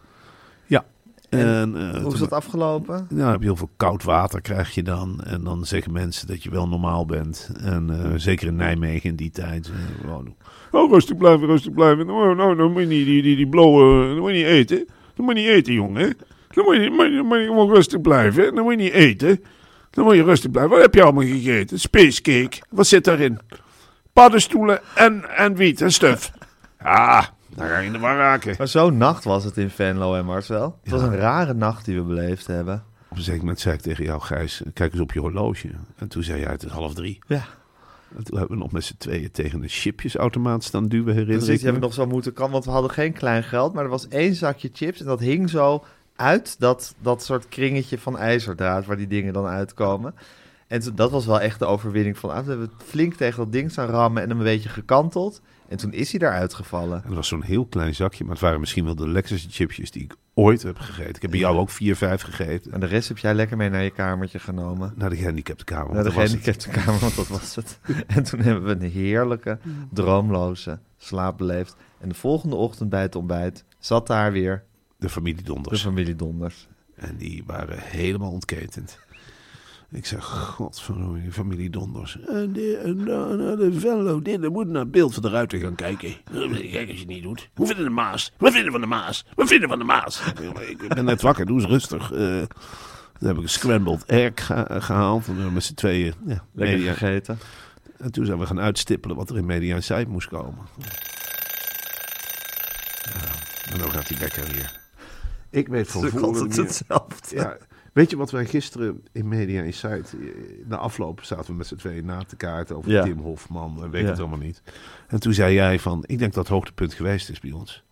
En, 1.30 1.46
En, 1.46 1.76
uh, 1.76 2.02
hoe 2.02 2.12
is 2.12 2.18
dat 2.18 2.32
afgelopen? 2.32 3.06
Nou, 3.08 3.30
heb 3.30 3.40
je 3.40 3.46
heel 3.46 3.56
veel 3.56 3.70
koud 3.76 4.02
water 4.02 4.40
krijg 4.40 4.74
je 4.74 4.82
dan. 4.82 5.20
En 5.24 5.44
dan 5.44 5.64
zeggen 5.64 5.92
mensen 5.92 6.26
dat 6.26 6.42
je 6.42 6.50
wel 6.50 6.68
normaal 6.68 7.06
bent. 7.06 7.50
En 7.60 7.88
uh, 7.90 8.12
zeker 8.16 8.46
in 8.46 8.56
Nijmegen 8.56 9.10
in 9.10 9.16
die 9.16 9.30
tijd. 9.30 9.70
Uh, 10.04 10.14
oh, 10.70 10.90
rustig 10.90 11.16
blijven, 11.16 11.46
rustig 11.46 11.72
blijven. 11.72 12.06
Nou, 12.06 12.34
nou, 12.34 12.56
dan 12.56 12.72
moet 12.72 12.80
je 12.80 12.88
niet 12.88 13.06
die, 13.06 13.22
die, 13.22 13.36
die 13.36 13.48
blauwe, 13.48 14.06
dan 14.06 14.18
moet 14.18 14.30
je 14.30 14.36
niet 14.36 14.46
eten. 14.46 14.86
Dan 15.14 15.24
moet 15.24 15.36
je 15.36 15.40
niet 15.40 15.50
eten, 15.50 15.72
jongen. 15.72 16.16
Dan 16.48 16.64
moet 16.64 16.76
je, 16.76 16.90
moet 16.90 17.06
je, 17.06 17.22
moet 17.22 17.38
je 17.38 17.46
gewoon 17.46 17.74
rustig 17.74 18.00
blijven. 18.00 18.54
Dan 18.54 18.64
moet 18.64 18.72
je 18.72 18.78
niet 18.78 18.92
eten. 18.92 19.40
Dan 19.90 20.04
moet 20.04 20.14
je 20.14 20.22
rustig 20.22 20.50
blijven. 20.50 20.72
Wat 20.72 20.82
heb 20.82 20.94
je 20.94 21.02
allemaal 21.02 21.24
gegeten? 21.24 21.80
Spacecake. 21.80 22.58
Wat 22.70 22.86
zit 22.86 23.04
daarin? 23.04 23.38
Paddenstoelen 24.12 24.80
en, 24.94 25.36
en 25.36 25.54
wiet 25.54 25.80
en 25.80 25.92
stuf. 25.92 26.32
Ah, 26.78 27.24
Daar 27.54 27.68
ga 27.68 27.78
je 27.78 27.86
in 27.86 27.92
de 27.92 27.98
war 27.98 28.16
raken. 28.16 28.54
Maar 28.58 28.68
zo'n 28.68 28.96
nacht 28.96 29.24
was 29.24 29.44
het 29.44 29.56
in 29.56 29.70
Venlo 29.70 30.14
en 30.14 30.24
Marcel. 30.24 30.78
Het 30.82 30.92
was 30.92 31.02
een 31.02 31.16
rare 31.16 31.54
nacht 31.54 31.84
die 31.84 31.96
we 31.96 32.02
beleefd 32.02 32.46
hebben. 32.46 32.84
Op 33.10 33.16
een 33.16 33.22
zeker 33.22 33.40
moment 33.40 33.60
zei 33.60 33.74
ik 33.74 33.80
tegen 33.80 34.04
jou, 34.04 34.20
Gijs, 34.20 34.62
kijk 34.72 34.92
eens 34.92 35.02
op 35.02 35.12
je 35.12 35.20
horloge. 35.20 35.70
En 35.96 36.08
toen 36.08 36.22
zei 36.22 36.40
jij, 36.40 36.50
het 36.50 36.64
is 36.64 36.70
half 36.70 36.94
drie. 36.94 37.18
Ja. 37.26 37.44
En 38.16 38.24
toen 38.24 38.38
hebben 38.38 38.56
we 38.56 38.62
nog 38.62 38.72
met 38.72 38.84
z'n 38.84 38.96
tweeën 38.98 39.30
tegen 39.30 39.62
een 39.62 39.68
chipjesautomaat 39.68 40.64
staan 40.64 40.88
duwen, 40.88 41.14
herinner 41.14 41.44
die 41.46 41.54
ik 41.54 41.60
hebben 41.60 41.82
nog 41.82 41.94
zo 41.94 42.06
moeten 42.06 42.32
kan, 42.32 42.50
want 42.50 42.64
we 42.64 42.70
hadden 42.70 42.90
geen 42.90 43.12
klein 43.12 43.42
geld, 43.42 43.74
maar 43.74 43.84
er 43.84 43.90
was 43.90 44.08
één 44.08 44.34
zakje 44.34 44.70
chips 44.72 45.00
en 45.00 45.06
dat 45.06 45.20
hing 45.20 45.50
zo 45.50 45.84
uit 46.16 46.56
dat, 46.58 46.94
dat 46.98 47.24
soort 47.24 47.48
kringetje 47.48 47.98
van 47.98 48.18
ijzerdraad 48.18 48.86
waar 48.86 48.96
die 48.96 49.06
dingen 49.06 49.32
dan 49.32 49.46
uitkomen. 49.46 50.14
En 50.66 50.82
dat 50.94 51.10
was 51.10 51.26
wel 51.26 51.40
echt 51.40 51.58
de 51.58 51.64
overwinning 51.66 52.18
van, 52.18 52.30
we 52.30 52.50
hebben 52.50 52.70
flink 52.84 53.14
tegen 53.14 53.38
dat 53.38 53.52
ding 53.52 53.70
staan 53.70 53.88
rammen 53.88 54.22
en 54.22 54.28
hem 54.28 54.38
een 54.38 54.44
beetje 54.44 54.68
gekanteld. 54.68 55.40
En 55.70 55.76
toen 55.76 55.92
is 55.92 56.12
hij 56.12 56.20
eruit 56.20 56.54
gevallen. 56.54 56.96
En 56.96 57.06
dat 57.06 57.16
was 57.16 57.28
zo'n 57.28 57.42
heel 57.42 57.66
klein 57.66 57.94
zakje, 57.94 58.24
maar 58.24 58.32
het 58.32 58.42
waren 58.42 58.60
misschien 58.60 58.84
wel 58.84 58.94
de 58.94 59.08
lekkerste 59.08 59.50
chipjes 59.50 59.90
die 59.90 60.02
ik 60.02 60.14
ooit 60.34 60.62
heb 60.62 60.78
gegeten. 60.78 61.14
Ik 61.14 61.22
heb 61.22 61.30
bij 61.30 61.40
jou 61.40 61.58
ook 61.58 61.70
vier, 61.70 61.96
vijf 61.96 62.22
gegeten. 62.22 62.72
En 62.72 62.80
de 62.80 62.86
rest 62.86 63.08
heb 63.08 63.18
jij 63.18 63.34
lekker 63.34 63.56
mee 63.56 63.68
naar 63.70 63.82
je 63.82 63.90
kamertje 63.90 64.38
genomen. 64.38 64.92
Naar 64.96 65.10
de 65.10 65.16
gehandicaptenkamer. 65.16 65.94
Naar 65.94 66.02
de 66.02 66.08
dat 66.08 66.18
was 66.18 66.30
het. 66.32 66.40
gehandicapte 66.42 66.68
kamer, 66.84 67.00
want 67.00 67.16
dat 67.16 67.28
was 67.28 67.54
het. 67.54 67.78
En 68.16 68.22
toen 68.22 68.40
hebben 68.40 68.64
we 68.64 68.84
een 68.84 68.90
heerlijke, 68.90 69.58
droomloze 69.92 70.78
slaap 70.96 71.38
beleefd. 71.38 71.76
En 71.98 72.08
de 72.08 72.14
volgende 72.14 72.56
ochtend 72.56 72.90
bij 72.90 73.02
het 73.02 73.14
ontbijt 73.14 73.64
zat 73.78 74.06
daar 74.06 74.32
weer 74.32 74.64
De 74.96 75.08
familie 75.08 75.36
de 75.36 75.42
Donders. 75.42 75.82
familie 75.82 76.16
Donders. 76.16 76.68
En 76.94 77.16
die 77.16 77.42
waren 77.46 77.78
helemaal 77.78 78.30
ontketend. 78.30 78.98
Ik 79.92 80.06
zeg, 80.06 80.24
godverdomme, 80.24 81.20
die 81.22 81.32
familie 81.32 81.70
Donders. 81.70 82.18
En 82.28 82.52
de, 82.52 82.76
en 82.84 82.96
de, 83.04 83.12
en 83.12 83.56
de 83.70 83.80
Venlo, 83.80 84.22
dit, 84.22 84.42
dan 84.42 84.52
moet 84.52 84.66
naar 84.68 84.80
het 84.82 84.90
beeld 84.90 85.14
van 85.14 85.22
de 85.22 85.28
ruiter 85.28 85.58
gaan 85.60 85.74
kijken. 85.74 86.14
Kijk 86.24 86.88
als 86.88 86.96
je 86.96 86.98
het 86.98 87.06
niet 87.06 87.22
doet. 87.22 87.48
Hoe 87.54 87.66
vinden 87.66 87.84
de 87.84 87.90
Maas? 87.90 88.32
Wat 88.38 88.52
vinden 88.52 88.72
van 88.72 88.80
de 88.80 88.86
Maas? 88.86 89.24
Wat 89.34 89.48
vinden 89.48 89.68
van 89.68 89.78
de 89.78 89.84
Maas? 89.84 90.22
Ik 90.68 90.88
ben 90.88 91.04
net 91.04 91.22
wakker, 91.22 91.46
doe 91.46 91.60
eens 91.60 91.68
rustig. 91.68 92.12
Eh 92.12 92.42
toen 93.18 93.28
heb 93.28 93.36
ik 93.36 93.42
een 93.42 93.48
scrambled 93.48 94.04
egg 94.04 94.32
geha- 94.46 94.80
gehaald. 94.80 95.20
En 95.26 95.28
we 95.30 95.34
hebben 95.34 95.52
met 95.54 95.64
z'n 95.64 95.74
tweeën 95.74 96.14
ja, 96.26 96.44
Lekker 96.52 96.76
media. 96.76 96.92
gegeten. 96.92 97.38
En 97.98 98.12
toen 98.12 98.26
zijn 98.26 98.38
we 98.38 98.46
gaan 98.46 98.60
uitstippelen 98.60 99.16
wat 99.16 99.30
er 99.30 99.36
in 99.36 99.46
Media 99.46 99.74
Insight 99.74 100.08
moest 100.08 100.28
komen. 100.28 100.66
Ja, 103.02 103.72
en 103.72 103.78
dan 103.78 103.90
gaat 103.90 104.08
hij 104.08 104.18
lekker 104.18 104.44
weer. 104.44 104.78
Ik 105.50 105.68
weet 105.68 105.88
van 105.88 106.02
Het 106.02 106.10
voren 106.10 106.26
altijd 106.26 106.48
meer- 106.56 106.64
hetzelfde. 106.66 107.36
ja, 107.36 107.56
weet 108.00 108.10
je 108.10 108.16
wat 108.16 108.30
wij 108.30 108.44
gisteren 108.46 109.02
in 109.12 109.28
Media 109.28 109.62
Insight... 109.62 110.12
eh, 110.14 110.18
Na 110.66 110.76
afloop 110.76 111.22
zaten 111.24 111.50
we 111.50 111.56
met 111.56 111.66
z'n 111.66 111.74
tweeën 111.76 112.04
na 112.04 112.22
te 112.24 112.36
kaarten 112.36 112.76
over 112.76 112.90
Ja. 112.90 113.02
Tim 113.02 113.18
Hofman 113.18 113.82
en 113.82 113.90
weet 113.90 114.02
Ja. 114.02 114.08
het 114.08 114.18
allemaal 114.18 114.38
niet. 114.38 114.62
En 115.08 115.20
toen 115.20 115.32
zei 115.32 115.54
jij 115.54 115.78
van, 115.78 116.04
ik 116.06 116.18
denk 116.18 116.32
dat 116.32 116.44
het 116.44 116.52
hoogtepunt 116.52 116.94
geweest 116.94 117.30
is 117.30 117.40
bij 117.40 117.50
ons. 117.52 117.82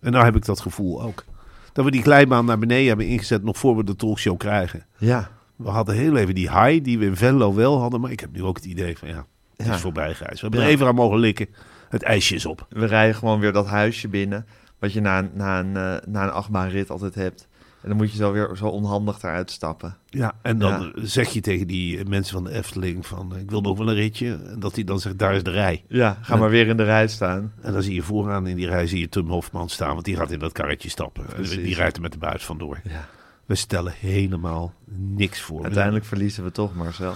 En 0.00 0.12
nou 0.12 0.24
heb 0.24 0.36
ik 0.36 0.44
dat 0.44 0.60
gevoel 0.60 1.02
ook. 1.02 1.24
Dat 1.72 1.84
we 1.84 1.90
die 1.90 2.02
glijbaan 2.02 2.44
naar 2.44 2.58
beneden 2.58 2.86
hebben 2.88 3.06
ingezet 3.06 3.42
nog 3.42 3.58
voor 3.58 3.76
we 3.76 3.84
de 3.84 3.96
talkshow 3.96 4.38
krijgen. 4.38 4.86
Ja, 4.98 5.30
We 5.56 5.68
hadden 5.68 5.94
heel 5.94 6.16
even 6.16 6.34
die 6.34 6.50
high 6.50 6.84
die 6.84 6.98
we 6.98 7.04
in 7.04 7.16
Venlo 7.16 7.54
wel 7.54 7.78
hadden. 7.80 8.00
Maar 8.00 8.10
ik 8.10 8.20
heb 8.20 8.32
nu 8.32 8.42
ook 8.42 8.56
het 8.56 8.64
idee 8.64 8.98
van 8.98 9.08
ja, 9.08 9.26
het 9.56 9.66
Ja. 9.66 9.74
is 9.74 9.80
voorbij 9.80 10.14
Gijs. 10.14 10.40
We 10.40 10.46
hebben 10.46 10.60
er 10.60 10.66
even 10.68 10.86
aan 10.86 10.94
mogen 10.94 11.18
likken. 11.18 11.46
Het 11.88 12.02
ijsje 12.02 12.34
is 12.34 12.46
op. 12.46 12.66
we 12.68 12.86
rijden 12.86 13.14
gewoon 13.14 13.40
weer 13.40 13.52
dat 13.52 13.66
huisje 13.66 14.08
binnen. 14.08 14.46
Wat 14.78 14.92
je 14.92 15.00
na, 15.00 15.18
een- 15.18 15.30
na, 15.34 15.58
een, 15.60 15.76
eh, 15.76 16.06
na 16.08 16.22
een 16.22 16.30
achtbaanrit 16.30 16.90
altijd 16.90 17.14
hebt. 17.14 17.48
En 17.84 17.90
dan 17.90 17.98
moet 17.98 18.10
je 18.10 18.16
zo 18.16 18.32
weer 18.32 18.56
zo 18.56 18.66
onhandig 18.66 19.22
eruit 19.22 19.50
stappen. 19.50 19.96
Ja, 20.08 20.32
en 20.42 20.58
dan 20.58 20.92
Ja. 20.94 21.06
zeg 21.06 21.28
je 21.28 21.40
tegen 21.40 21.66
die 21.66 22.04
mensen 22.04 22.34
van 22.34 22.44
de 22.44 22.50
Efteling 22.50 23.06
van 23.06 23.36
ik 23.36 23.50
wil 23.50 23.60
nog 23.60 23.78
wel 23.78 23.88
een 23.88 23.94
ritje. 23.94 24.38
En 24.50 24.60
dat 24.60 24.74
hij 24.74 24.84
dan 24.84 25.00
zegt 25.00 25.18
daar 25.18 25.34
is 25.34 25.42
de 25.42 25.50
rij. 25.50 25.84
Ja, 25.88 26.18
ga 26.22 26.36
maar 26.36 26.50
weer 26.50 26.66
in 26.66 26.76
de 26.76 26.82
rij 26.84 27.08
staan. 27.08 27.52
En 27.60 27.72
dan 27.72 27.82
zie 27.82 27.94
je 27.94 28.02
vooraan 28.02 28.46
in 28.46 28.56
die 28.56 28.66
rij 28.66 28.86
zie 28.86 29.00
je 29.00 29.08
Tim 29.08 29.28
Hofman 29.28 29.68
staan. 29.68 29.92
Want 29.92 30.04
die 30.04 30.16
gaat 30.16 30.30
in 30.30 30.38
dat 30.38 30.52
karretje 30.52 30.88
stappen. 30.88 31.26
En 31.28 31.34
Precies. 31.34 31.62
die 31.64 31.74
rijdt 31.74 31.96
er 31.96 32.02
met 32.02 32.12
de 32.12 32.18
buis 32.18 32.44
vandoor. 32.44 32.80
Ja. 32.84 33.08
We 33.46 33.54
stellen 33.54 33.92
helemaal 33.98 34.72
niks 34.96 35.40
voor. 35.40 35.62
Uiteindelijk 35.64 36.04
verliezen 36.04 36.44
we 36.44 36.50
toch, 36.50 36.74
Marcel. 36.74 37.12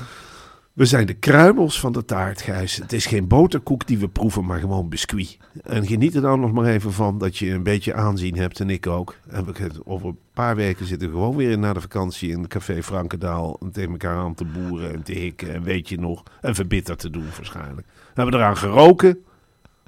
We 0.79 0.85
zijn 0.85 1.07
de 1.07 1.15
kruimels 1.15 1.81
van 1.81 1.93
de 1.93 2.05
taart, 2.05 2.43
Gijs. 2.43 2.77
Het 2.77 2.93
is 2.93 3.07
geen 3.07 3.29
boterkoek 3.29 3.87
die 3.87 3.99
we 3.99 4.09
proeven, 4.09 4.45
maar 4.45 4.59
gewoon 4.59 4.89
biscuit. 4.89 5.39
En 5.63 5.87
geniet 5.87 6.15
er 6.15 6.21
dan 6.21 6.41
nog 6.41 6.53
maar 6.53 6.65
even 6.65 6.93
van 6.93 7.19
dat 7.19 7.37
je 7.37 7.51
een 7.51 7.63
beetje 7.63 7.95
aanzien 7.95 8.37
hebt, 8.37 8.61
en 8.61 8.71
ik 8.71 8.87
ook. 8.87 9.17
En 9.29 9.45
we, 9.45 9.71
over 9.85 10.09
een 10.09 10.19
paar 10.33 10.57
weken 10.57 10.87
zitten 10.87 11.09
we 11.09 11.15
gewoon 11.15 11.37
weer 11.37 11.59
na 11.59 11.73
de 11.73 11.81
vakantie 11.81 12.31
in 12.31 12.39
het 12.39 12.49
café 12.49 12.83
Frankendaal... 12.83 13.59
en 13.61 13.71
tegen 13.71 13.91
elkaar 13.91 14.17
aan 14.17 14.35
te 14.35 14.45
boeren 14.45 14.93
en 14.93 15.03
te 15.03 15.13
hikken 15.13 15.55
en 15.55 15.63
weet 15.63 15.89
je 15.89 15.99
nog... 15.99 16.23
en 16.41 16.55
verbitterd 16.55 16.99
te 16.99 17.11
doen 17.11 17.27
waarschijnlijk. 17.37 17.87
We 17.87 18.23
hebben 18.23 18.35
eraan 18.35 18.57
geroken, 18.57 19.25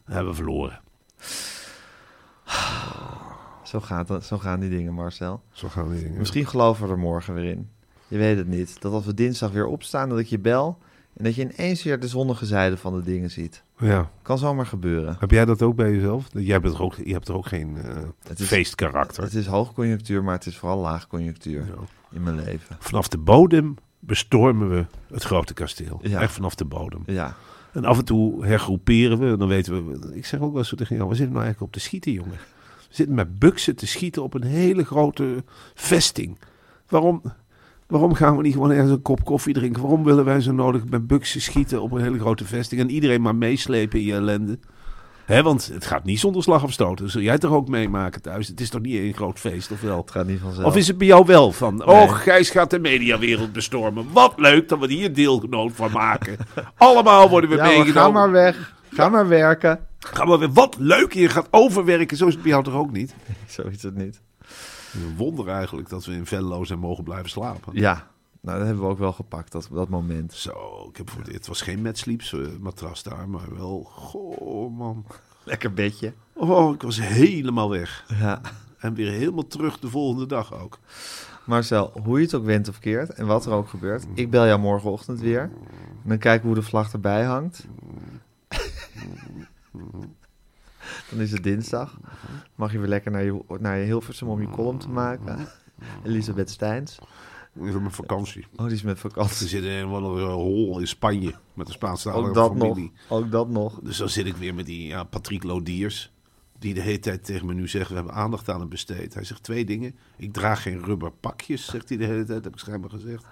en 0.04 0.12
hebben 0.12 0.34
verloren. 0.34 0.80
Zo, 3.62 3.80
gaat 3.80 4.24
zo 4.24 4.38
gaan 4.38 4.60
die 4.60 4.70
dingen, 4.70 4.94
Marcel. 4.94 5.42
Zo 5.52 5.68
gaan 5.68 5.90
die 5.90 6.02
dingen. 6.02 6.18
Misschien 6.18 6.46
geloven 6.46 6.86
we 6.86 6.92
er 6.92 6.98
morgen 6.98 7.34
weer 7.34 7.50
in. 7.50 7.68
Je 8.10 8.18
weet 8.18 8.36
het 8.36 8.46
niet. 8.48 8.76
Dat 8.80 8.92
als 8.92 9.04
we 9.06 9.14
dinsdag 9.14 9.50
weer 9.50 9.66
opstaan, 9.66 10.08
dat 10.08 10.18
ik 10.18 10.26
je 10.26 10.38
bel... 10.38 10.78
en 11.16 11.24
dat 11.24 11.34
je 11.34 11.42
ineens 11.52 11.82
weer 11.82 12.00
de 12.00 12.08
zonnige 12.08 12.46
zijde 12.46 12.76
van 12.76 12.94
de 12.94 13.02
dingen 13.02 13.30
ziet. 13.30 13.62
Ja. 13.78 14.10
Kan 14.22 14.38
zomaar 14.38 14.66
gebeuren. 14.66 15.16
Heb 15.20 15.30
jij 15.30 15.44
dat 15.44 15.62
ook 15.62 15.76
bij 15.76 15.90
jezelf? 15.92 16.26
Jij 16.32 16.60
bent 16.60 16.74
er 16.74 16.82
ook, 16.82 16.94
je 17.04 17.12
hebt 17.12 17.28
er 17.28 17.34
ook 17.34 17.46
geen 17.46 17.76
Het 18.28 18.40
is- 18.40 18.46
feestkarakter. 18.46 19.22
Het 19.22 19.34
is 19.34 19.46
hoogconjunctuur, 19.46 20.24
maar 20.24 20.34
het 20.34 20.46
is 20.46 20.56
vooral 20.56 20.78
laagconjunctuur 20.78 21.66
Ja. 21.66 21.74
in 22.12 22.22
mijn 22.22 22.36
leven. 22.44 22.76
Vanaf 22.78 23.08
de 23.08 23.18
bodem 23.18 23.74
bestormen 23.98 24.68
we 24.70 24.86
het 25.12 25.22
grote 25.22 25.54
kasteel. 25.54 25.98
Ja. 26.02 26.20
Echt 26.20 26.32
vanaf 26.32 26.54
de 26.54 26.64
bodem. 26.64 27.02
Ja, 27.06 27.36
En 27.72 27.84
af 27.84 27.98
en 27.98 28.04
toe 28.04 28.44
hergroeperen 28.46 29.18
we. 29.18 29.26
En 29.32 29.38
dan 29.38 29.48
weten 29.48 29.86
we. 30.00 30.16
Ik 30.16 30.26
zeg 30.26 30.40
ook 30.40 30.50
wel 30.50 30.58
eens 30.58 30.68
zo 30.68 30.76
tegen 30.76 30.96
jou: 30.96 31.08
we 31.08 31.14
zitten 31.14 31.34
nou 31.34 31.44
eigenlijk 31.44 31.74
op 31.74 31.80
te 31.80 31.86
schieten, 31.86 32.12
jongen. 32.12 32.38
We 32.88 32.96
zitten 32.96 33.14
met 33.14 33.38
buksen 33.38 33.76
te 33.76 33.86
schieten 33.86 34.22
op 34.22 34.34
een 34.34 34.42
hele 34.44 34.84
grote 34.84 35.44
vesting. 35.74 36.38
Waarom, 36.88 37.22
waarom 37.90 38.14
gaan 38.14 38.36
we 38.36 38.42
niet 38.42 38.52
gewoon 38.52 38.70
ergens 38.70 38.90
een 38.90 39.02
kop 39.02 39.24
koffie 39.24 39.54
drinken? 39.54 39.82
Waarom 39.82 40.04
willen 40.04 40.24
wij 40.24 40.40
zo 40.40 40.52
nodig 40.52 40.82
met 40.88 41.06
buksen 41.06 41.40
schieten 41.40 41.82
op 41.82 41.92
een 41.92 42.02
hele 42.02 42.18
grote 42.18 42.44
vesting? 42.44 42.80
En 42.80 42.90
iedereen 42.90 43.22
maar 43.22 43.34
meeslepen 43.34 43.98
in 43.98 44.04
je 44.04 44.12
ellende? 44.14 44.58
Hè, 45.24 45.42
want 45.42 45.70
het 45.72 45.86
gaat 45.86 46.04
niet 46.04 46.20
zonder 46.20 46.42
slag 46.42 46.62
of 46.62 46.72
stoot. 46.72 46.98
Dat 46.98 47.10
zul 47.10 47.20
jij 47.20 47.38
toch 47.38 47.52
ook 47.52 47.68
meemaken 47.68 48.22
thuis? 48.22 48.48
Het 48.48 48.60
is 48.60 48.68
toch 48.70 48.80
niet 48.80 48.94
een 48.94 49.14
groot 49.14 49.38
feest, 49.38 49.70
of 49.70 49.80
wel? 49.80 49.96
het 49.96 50.10
gaat 50.10 50.26
niet 50.26 50.40
vanzelf. 50.40 50.66
Of 50.66 50.76
is 50.76 50.86
het 50.88 50.98
bij 50.98 51.06
jou 51.06 51.26
wel 51.26 51.52
van, 51.52 51.76
Nee. 51.76 51.86
oh, 51.86 52.12
Gijs 52.12 52.50
gaat 52.50 52.70
de 52.70 52.78
mediawereld 52.78 53.52
bestormen. 53.52 54.06
Wat 54.12 54.32
leuk 54.36 54.68
dat 54.68 54.78
we 54.78 54.92
hier 54.92 55.14
deelgenoot 55.14 55.72
van 55.74 55.90
maken. 55.92 56.36
Allemaal 56.76 57.28
worden 57.28 57.50
we 57.50 57.56
ja, 57.56 57.62
maar 57.62 57.72
meegenomen. 57.72 58.02
ga 58.02 58.10
maar 58.10 58.30
weg. 58.30 58.74
Ga 58.92 59.08
maar 59.08 59.28
werken. 59.28 59.80
Gaan 59.98 60.28
we 60.28 60.38
weer, 60.38 60.52
wat 60.52 60.76
leuk, 60.78 61.12
je 61.12 61.28
gaat 61.28 61.48
overwerken. 61.50 62.16
Zo 62.16 62.26
is 62.26 62.32
het 62.32 62.42
bij 62.42 62.50
jou 62.52 62.64
toch 62.64 62.74
ook 62.74 62.92
niet? 62.92 63.14
Zo 63.48 63.62
is 63.62 63.82
het 63.82 63.96
niet. 63.96 64.20
Een 64.94 65.16
wonder 65.16 65.48
eigenlijk 65.48 65.88
dat 65.88 66.04
we 66.04 66.12
in 66.12 66.26
Venlo 66.26 66.64
zijn 66.64 66.78
mogen 66.78 67.04
blijven 67.04 67.30
slapen. 67.30 67.72
Ja, 67.74 68.10
nou, 68.40 68.58
dat 68.58 68.66
hebben 68.66 68.84
we 68.84 68.90
ook 68.90 68.98
wel 68.98 69.12
gepakt, 69.12 69.52
dat, 69.52 69.68
dat 69.72 69.88
moment. 69.88 70.32
Zo, 70.32 70.86
ik 70.90 70.96
heb 70.96 71.10
voor 71.10 71.24
dit, 71.24 71.34
het 71.34 71.46
was 71.46 71.62
geen 71.62 71.82
Mad 71.82 71.98
Sleeps 71.98 72.32
eh, 72.32 72.40
matras 72.60 73.02
daar, 73.02 73.28
maar 73.28 73.54
wel, 73.54 73.82
goh 73.82 74.76
man. 74.76 75.04
Lekker 75.44 75.72
bedje. 75.72 76.12
Oh, 76.32 76.74
ik 76.74 76.82
was 76.82 77.00
helemaal 77.00 77.70
weg. 77.70 78.04
Ja. 78.08 78.40
En 78.78 78.94
weer 78.94 79.10
helemaal 79.10 79.46
terug 79.46 79.78
de 79.78 79.88
volgende 79.88 80.26
dag 80.26 80.54
ook. 80.54 80.78
Marcel, 81.44 81.92
hoe 82.02 82.18
je 82.18 82.24
het 82.24 82.34
ook 82.34 82.44
went 82.44 82.68
of 82.68 82.78
keert 82.78 83.10
en 83.10 83.26
wat 83.26 83.46
er 83.46 83.52
ook 83.52 83.68
gebeurt, 83.68 84.06
ik 84.14 84.30
bel 84.30 84.46
jou 84.46 84.60
morgenochtend 84.60 85.20
weer. 85.20 85.40
En 86.02 86.08
dan 86.08 86.18
kijken 86.18 86.40
we 86.40 86.46
hoe 86.46 86.62
de 86.62 86.68
vlag 86.68 86.92
erbij 86.92 87.24
hangt. 87.24 87.66
Dan 91.10 91.20
is 91.20 91.32
het 91.32 91.42
dinsdag. 91.42 91.98
Mag 92.54 92.72
je 92.72 92.78
weer 92.78 92.88
lekker 92.88 93.10
naar 93.10 93.24
je, 93.24 93.44
naar 93.58 93.78
je 93.78 93.84
Hilversum 93.84 94.28
om 94.28 94.40
je 94.40 94.48
column 94.48 94.78
te 94.78 94.88
maken. 94.88 95.48
Elisabeth 96.04 96.50
Steins. 96.50 96.98
Even 97.60 97.80
mijn 97.80 97.90
vakantie. 97.90 98.46
Oh, 98.56 98.64
die 98.66 98.74
is 98.74 98.82
met 98.82 98.98
vakantie. 98.98 99.48
zitten 99.48 99.70
in 99.70 99.88
een 99.88 100.30
hol 100.30 100.78
in 100.78 100.88
Spanje 100.88 101.34
met 101.54 101.66
de 101.66 101.72
Spaanse 101.72 102.10
Ook 102.10 102.34
dat 102.34 102.56
familie. 102.56 102.92
nog. 103.08 103.18
Ook 103.18 103.30
dat 103.30 103.48
nog. 103.48 103.80
Dus 103.82 103.96
dan 103.96 104.08
zit 104.08 104.26
ik 104.26 104.36
weer 104.36 104.54
met 104.54 104.66
die 104.66 104.86
ja, 104.86 105.04
Patrick 105.04 105.42
Lodiers. 105.42 106.12
Die 106.58 106.74
de 106.74 106.80
hele 106.80 106.98
tijd 106.98 107.24
tegen 107.24 107.46
me 107.46 107.54
nu 107.54 107.68
zegt, 107.68 107.88
we 107.88 107.94
hebben 107.94 108.14
aandacht 108.14 108.48
aan 108.48 108.60
hem 108.60 108.68
besteed. 108.68 109.14
Hij 109.14 109.24
zegt 109.24 109.42
twee 109.42 109.64
dingen. 109.64 109.94
Ik 110.16 110.32
draag 110.32 110.62
geen 110.62 110.84
rubber 110.84 111.12
pakjes, 111.12 111.64
zegt 111.64 111.88
hij 111.88 111.98
de 111.98 112.04
hele 112.04 112.24
tijd, 112.24 112.44
heb 112.44 112.52
ik 112.52 112.58
schijnbaar 112.58 112.90
gezegd. 112.90 113.24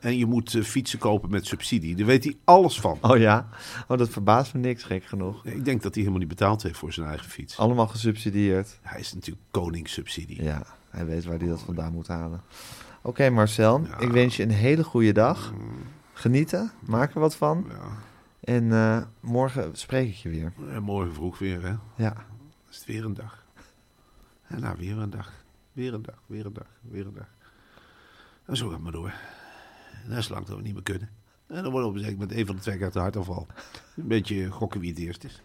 En 0.00 0.18
je 0.18 0.26
moet 0.26 0.54
eh, 0.54 0.62
fietsen 0.62 0.98
kopen 0.98 1.30
met 1.30 1.46
subsidie. 1.46 1.96
Daar 1.96 2.06
weet 2.06 2.24
hij 2.24 2.36
alles 2.44 2.80
van. 2.80 2.98
Oh 3.00 3.18
ja? 3.18 3.48
Oh, 3.88 3.98
dat 3.98 4.08
verbaast 4.08 4.54
me 4.54 4.60
niks, 4.60 4.82
gek 4.82 5.04
genoeg. 5.04 5.44
Ik 5.44 5.64
denk 5.64 5.82
dat 5.82 5.94
hij 5.94 6.02
helemaal 6.02 6.18
niet 6.18 6.36
betaald 6.36 6.62
heeft 6.62 6.78
voor 6.78 6.92
zijn 6.92 7.06
eigen 7.06 7.30
fiets. 7.30 7.58
Allemaal 7.58 7.86
gesubsidieerd. 7.86 8.78
Hij 8.82 9.00
is 9.00 9.14
natuurlijk 9.14 9.46
koningssubsidie. 9.50 10.42
Ja, 10.42 10.62
hij 10.90 11.06
weet 11.06 11.24
waar 11.24 11.38
hij 11.38 11.48
dat 11.48 11.60
vandaan 11.60 11.92
moet 11.92 12.08
halen. 12.08 12.42
Oké, 13.02 13.30
Marcel. 13.30 13.80
Ja. 13.86 13.98
Ik 13.98 14.10
wens 14.10 14.36
je 14.36 14.42
een 14.42 14.50
hele 14.50 14.84
goede 14.84 15.12
dag. 15.12 15.52
Genieten. 16.12 16.70
Maak 16.80 17.14
er 17.14 17.20
wat 17.20 17.36
van. 17.36 17.66
Ja. 17.68 17.74
En 18.40 18.72
eh, 18.72 19.02
morgen 19.20 19.76
spreek 19.76 20.08
ik 20.08 20.14
je 20.14 20.28
weer. 20.28 20.52
En 20.70 20.82
morgen 20.82 21.14
vroeg 21.14 21.38
weer, 21.38 21.62
hè. 21.62 21.74
Ja. 21.96 22.26
is 22.70 22.76
het 22.76 22.84
weer 22.84 23.04
een 23.04 23.14
dag. 23.14 23.44
En 24.46 24.60
nou, 24.60 24.76
weer 24.78 24.98
een 24.98 25.10
dag. 25.10 25.32
Weer 25.72 25.94
een 25.94 26.02
dag, 26.02 26.22
weer 26.26 26.46
een 26.46 26.52
dag, 26.52 26.66
weer 26.80 27.06
een 27.06 27.14
dag. 27.14 27.28
En 28.44 28.56
zo 28.56 28.64
gaat 28.64 28.74
het 28.74 28.82
maar 28.82 28.92
door. 28.92 29.12
Dat 30.08 30.18
is 30.18 30.28
lang 30.28 30.46
dat 30.46 30.56
we 30.56 30.62
niet 30.62 30.74
meer 30.74 30.82
kunnen. 30.82 31.08
En 31.46 31.62
dan 31.62 31.72
worden 31.72 31.92
we 31.92 31.98
op 31.98 32.04
moment 32.12 32.32
een 32.32 32.46
van 32.46 32.54
de 32.54 32.60
twee 32.60 32.82
uit 32.82 32.92
de 32.92 32.98
hartaanval. 32.98 33.46
Een 33.96 34.08
beetje 34.08 34.50
gokken 34.50 34.80
wie 34.80 34.90
het 34.90 34.98
eerst 34.98 35.24
is. 35.24 35.42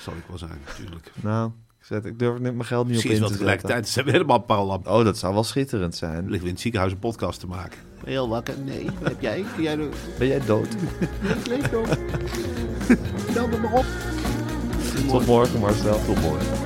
Zal 0.00 0.14
ik 0.14 0.24
wel 0.28 0.38
zijn, 0.38 0.58
natuurlijk. 0.66 1.12
Nou, 1.22 1.50
zet, 1.80 2.04
ik 2.04 2.18
durf 2.18 2.34
er 2.34 2.40
mijn 2.40 2.64
geld 2.64 2.88
niet 2.88 2.98
op 2.98 3.04
in 3.04 3.10
te 3.10 3.16
zetten. 3.16 3.32
tegelijkertijd 3.32 3.88
zijn 3.88 4.04
we 4.04 4.10
helemaal 4.10 4.38
parallel. 4.38 4.82
Oh, 4.84 5.04
dat 5.04 5.18
zou 5.18 5.34
wel 5.34 5.44
schitterend 5.44 5.94
zijn. 5.94 6.14
Dan 6.14 6.22
liggen 6.22 6.40
we 6.40 6.46
in 6.46 6.52
het 6.52 6.60
ziekenhuis 6.60 6.92
een 6.92 6.98
podcast 6.98 7.40
te 7.40 7.46
maken. 7.46 7.78
Heel 8.04 8.28
wakker? 8.28 8.58
Nee. 8.58 8.84
Wat 8.84 9.08
heb 9.08 9.20
jij? 9.20 9.44
Kun 9.54 9.62
jij 9.62 9.76
de... 9.76 9.90
Ben 10.18 10.26
jij 10.26 10.44
dood? 10.44 10.74
Ik 11.20 11.46
leef 11.46 11.70
nog. 11.70 11.98
Stel 13.30 13.48
me 13.48 13.58
maar 13.58 13.72
op. 13.72 13.86
Tot 15.08 15.26
morgen, 15.26 15.60
Marcel. 15.60 16.04
Tot 16.04 16.20
morgen. 16.20 16.65